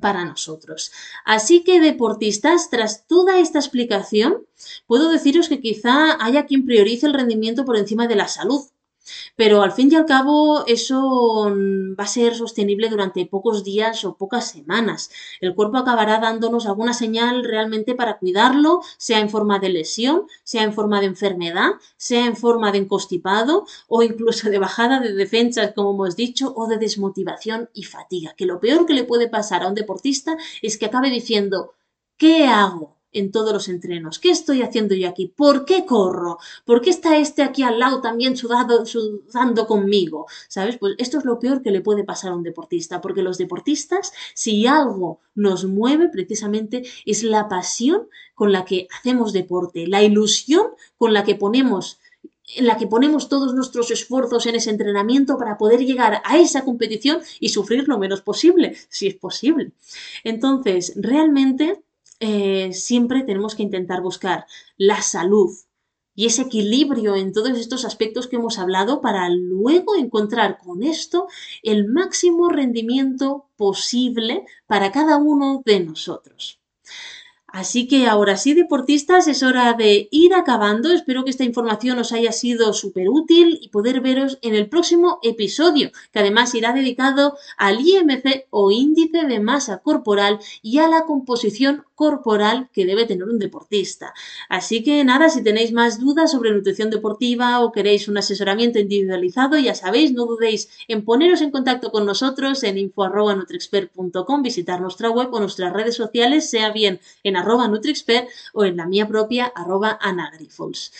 para 0.00 0.24
nosotros. 0.24 0.92
Así 1.24 1.62
que 1.64 1.80
deportistas, 1.80 2.70
tras 2.70 3.06
toda 3.06 3.38
esta 3.38 3.58
explicación, 3.58 4.46
puedo 4.86 5.10
deciros 5.10 5.48
que 5.48 5.60
quizá 5.60 6.24
haya 6.24 6.46
quien 6.46 6.64
priorice 6.66 7.06
el 7.06 7.14
rendimiento 7.14 7.64
por 7.64 7.76
encima 7.76 8.06
de 8.06 8.16
la 8.16 8.28
salud. 8.28 8.62
Pero 9.36 9.62
al 9.62 9.72
fin 9.72 9.90
y 9.92 9.96
al 9.96 10.06
cabo 10.06 10.64
eso 10.66 11.50
va 11.98 12.04
a 12.04 12.06
ser 12.06 12.34
sostenible 12.34 12.88
durante 12.88 13.26
pocos 13.26 13.64
días 13.64 14.04
o 14.04 14.16
pocas 14.16 14.48
semanas. 14.50 15.10
El 15.40 15.54
cuerpo 15.54 15.78
acabará 15.78 16.18
dándonos 16.18 16.66
alguna 16.66 16.94
señal 16.94 17.44
realmente 17.44 17.94
para 17.94 18.18
cuidarlo, 18.18 18.82
sea 18.98 19.20
en 19.20 19.30
forma 19.30 19.58
de 19.58 19.70
lesión, 19.70 20.26
sea 20.44 20.62
en 20.62 20.72
forma 20.72 21.00
de 21.00 21.06
enfermedad, 21.06 21.72
sea 21.96 22.26
en 22.26 22.36
forma 22.36 22.72
de 22.72 22.78
encostipado 22.78 23.66
o 23.88 24.02
incluso 24.02 24.50
de 24.50 24.58
bajada 24.58 25.00
de 25.00 25.12
defensas, 25.14 25.72
como 25.74 25.92
hemos 25.92 26.16
dicho, 26.16 26.52
o 26.56 26.66
de 26.66 26.78
desmotivación 26.78 27.70
y 27.74 27.84
fatiga. 27.84 28.34
Que 28.36 28.46
lo 28.46 28.60
peor 28.60 28.86
que 28.86 28.94
le 28.94 29.04
puede 29.04 29.28
pasar 29.28 29.62
a 29.62 29.68
un 29.68 29.74
deportista 29.74 30.36
es 30.62 30.78
que 30.78 30.86
acabe 30.86 31.10
diciendo, 31.10 31.74
¿qué 32.16 32.46
hago? 32.46 33.01
En 33.12 33.30
todos 33.30 33.52
los 33.52 33.68
entrenos. 33.68 34.18
¿Qué 34.18 34.30
estoy 34.30 34.62
haciendo 34.62 34.94
yo 34.94 35.08
aquí? 35.08 35.26
¿Por 35.34 35.64
qué 35.64 35.84
corro? 35.84 36.38
¿Por 36.64 36.80
qué 36.80 36.90
está 36.90 37.18
este 37.18 37.42
aquí 37.42 37.62
al 37.62 37.78
lado 37.78 38.00
también 38.00 38.36
sudando 38.36 39.66
conmigo? 39.66 40.26
¿Sabes? 40.48 40.78
Pues 40.78 40.94
esto 40.98 41.18
es 41.18 41.24
lo 41.24 41.38
peor 41.38 41.62
que 41.62 41.70
le 41.70 41.80
puede 41.80 42.04
pasar 42.04 42.32
a 42.32 42.36
un 42.36 42.42
deportista, 42.42 43.00
porque 43.00 43.22
los 43.22 43.38
deportistas, 43.38 44.12
si 44.34 44.66
algo 44.66 45.20
nos 45.34 45.64
mueve 45.64 46.08
precisamente, 46.08 46.82
es 47.04 47.22
la 47.22 47.48
pasión 47.48 48.08
con 48.34 48.52
la 48.52 48.64
que 48.64 48.88
hacemos 48.98 49.32
deporte, 49.32 49.86
la 49.86 50.02
ilusión 50.02 50.68
con 50.96 51.12
la 51.12 51.24
que 51.24 51.34
ponemos 51.34 51.98
en 52.54 52.66
la 52.66 52.76
que 52.76 52.86
ponemos 52.86 53.28
todos 53.28 53.54
nuestros 53.54 53.90
esfuerzos 53.90 54.46
en 54.46 54.56
ese 54.56 54.70
entrenamiento 54.70 55.38
para 55.38 55.56
poder 55.56 55.84
llegar 55.84 56.20
a 56.24 56.38
esa 56.38 56.64
competición 56.64 57.20
y 57.40 57.48
sufrir 57.48 57.88
lo 57.88 57.98
menos 57.98 58.20
posible, 58.20 58.76
si 58.88 59.06
es 59.06 59.14
posible. 59.14 59.72
Entonces, 60.24 60.92
realmente 60.96 61.80
eh, 62.24 62.72
siempre 62.72 63.24
tenemos 63.24 63.56
que 63.56 63.64
intentar 63.64 64.00
buscar 64.00 64.46
la 64.76 65.02
salud 65.02 65.50
y 66.14 66.26
ese 66.26 66.42
equilibrio 66.42 67.16
en 67.16 67.32
todos 67.32 67.58
estos 67.58 67.84
aspectos 67.84 68.28
que 68.28 68.36
hemos 68.36 68.60
hablado 68.60 69.00
para 69.00 69.28
luego 69.28 69.96
encontrar 69.96 70.58
con 70.58 70.84
esto 70.84 71.26
el 71.64 71.88
máximo 71.88 72.48
rendimiento 72.48 73.48
posible 73.56 74.44
para 74.68 74.92
cada 74.92 75.16
uno 75.16 75.62
de 75.64 75.80
nosotros. 75.80 76.61
Así 77.52 77.86
que 77.86 78.06
ahora 78.06 78.38
sí, 78.38 78.54
deportistas, 78.54 79.28
es 79.28 79.42
hora 79.42 79.74
de 79.74 80.08
ir 80.10 80.32
acabando. 80.32 80.90
Espero 80.90 81.22
que 81.22 81.30
esta 81.30 81.44
información 81.44 81.98
os 81.98 82.12
haya 82.12 82.32
sido 82.32 82.72
súper 82.72 83.10
útil 83.10 83.58
y 83.60 83.68
poder 83.68 84.00
veros 84.00 84.38
en 84.40 84.54
el 84.54 84.70
próximo 84.70 85.18
episodio, 85.22 85.90
que 86.12 86.20
además 86.20 86.54
irá 86.54 86.72
dedicado 86.72 87.36
al 87.58 87.86
IMC 87.86 88.46
o 88.48 88.70
índice 88.70 89.26
de 89.26 89.38
masa 89.38 89.78
corporal 89.78 90.38
y 90.62 90.78
a 90.78 90.88
la 90.88 91.04
composición 91.04 91.84
corporal 91.94 92.70
que 92.72 92.86
debe 92.86 93.04
tener 93.04 93.28
un 93.28 93.38
deportista. 93.38 94.14
Así 94.48 94.82
que 94.82 95.04
nada, 95.04 95.28
si 95.28 95.42
tenéis 95.44 95.72
más 95.72 96.00
dudas 96.00 96.32
sobre 96.32 96.52
nutrición 96.52 96.88
deportiva 96.90 97.60
o 97.60 97.70
queréis 97.70 98.08
un 98.08 98.16
asesoramiento 98.16 98.78
individualizado, 98.78 99.58
ya 99.58 99.74
sabéis, 99.74 100.12
no 100.12 100.24
dudéis 100.24 100.70
en 100.88 101.04
poneros 101.04 101.42
en 101.42 101.50
contacto 101.50 101.92
con 101.92 102.06
nosotros 102.06 102.62
en 102.64 102.78
info.nutrexpert.com, 102.78 104.42
visitar 104.42 104.80
nuestra 104.80 105.10
web 105.10 105.28
o 105.32 105.38
nuestras 105.38 105.72
redes 105.72 105.94
sociales, 105.94 106.48
sea 106.48 106.72
bien 106.72 106.98
en 107.22 107.36
arroba 107.42 107.68
NutriExpert 107.68 108.28
o 108.54 108.64
en 108.64 108.76
la 108.78 108.86
mía 108.86 109.06
propia 109.06 109.52
arroba 109.54 109.98
Anagrifols. 110.00 110.92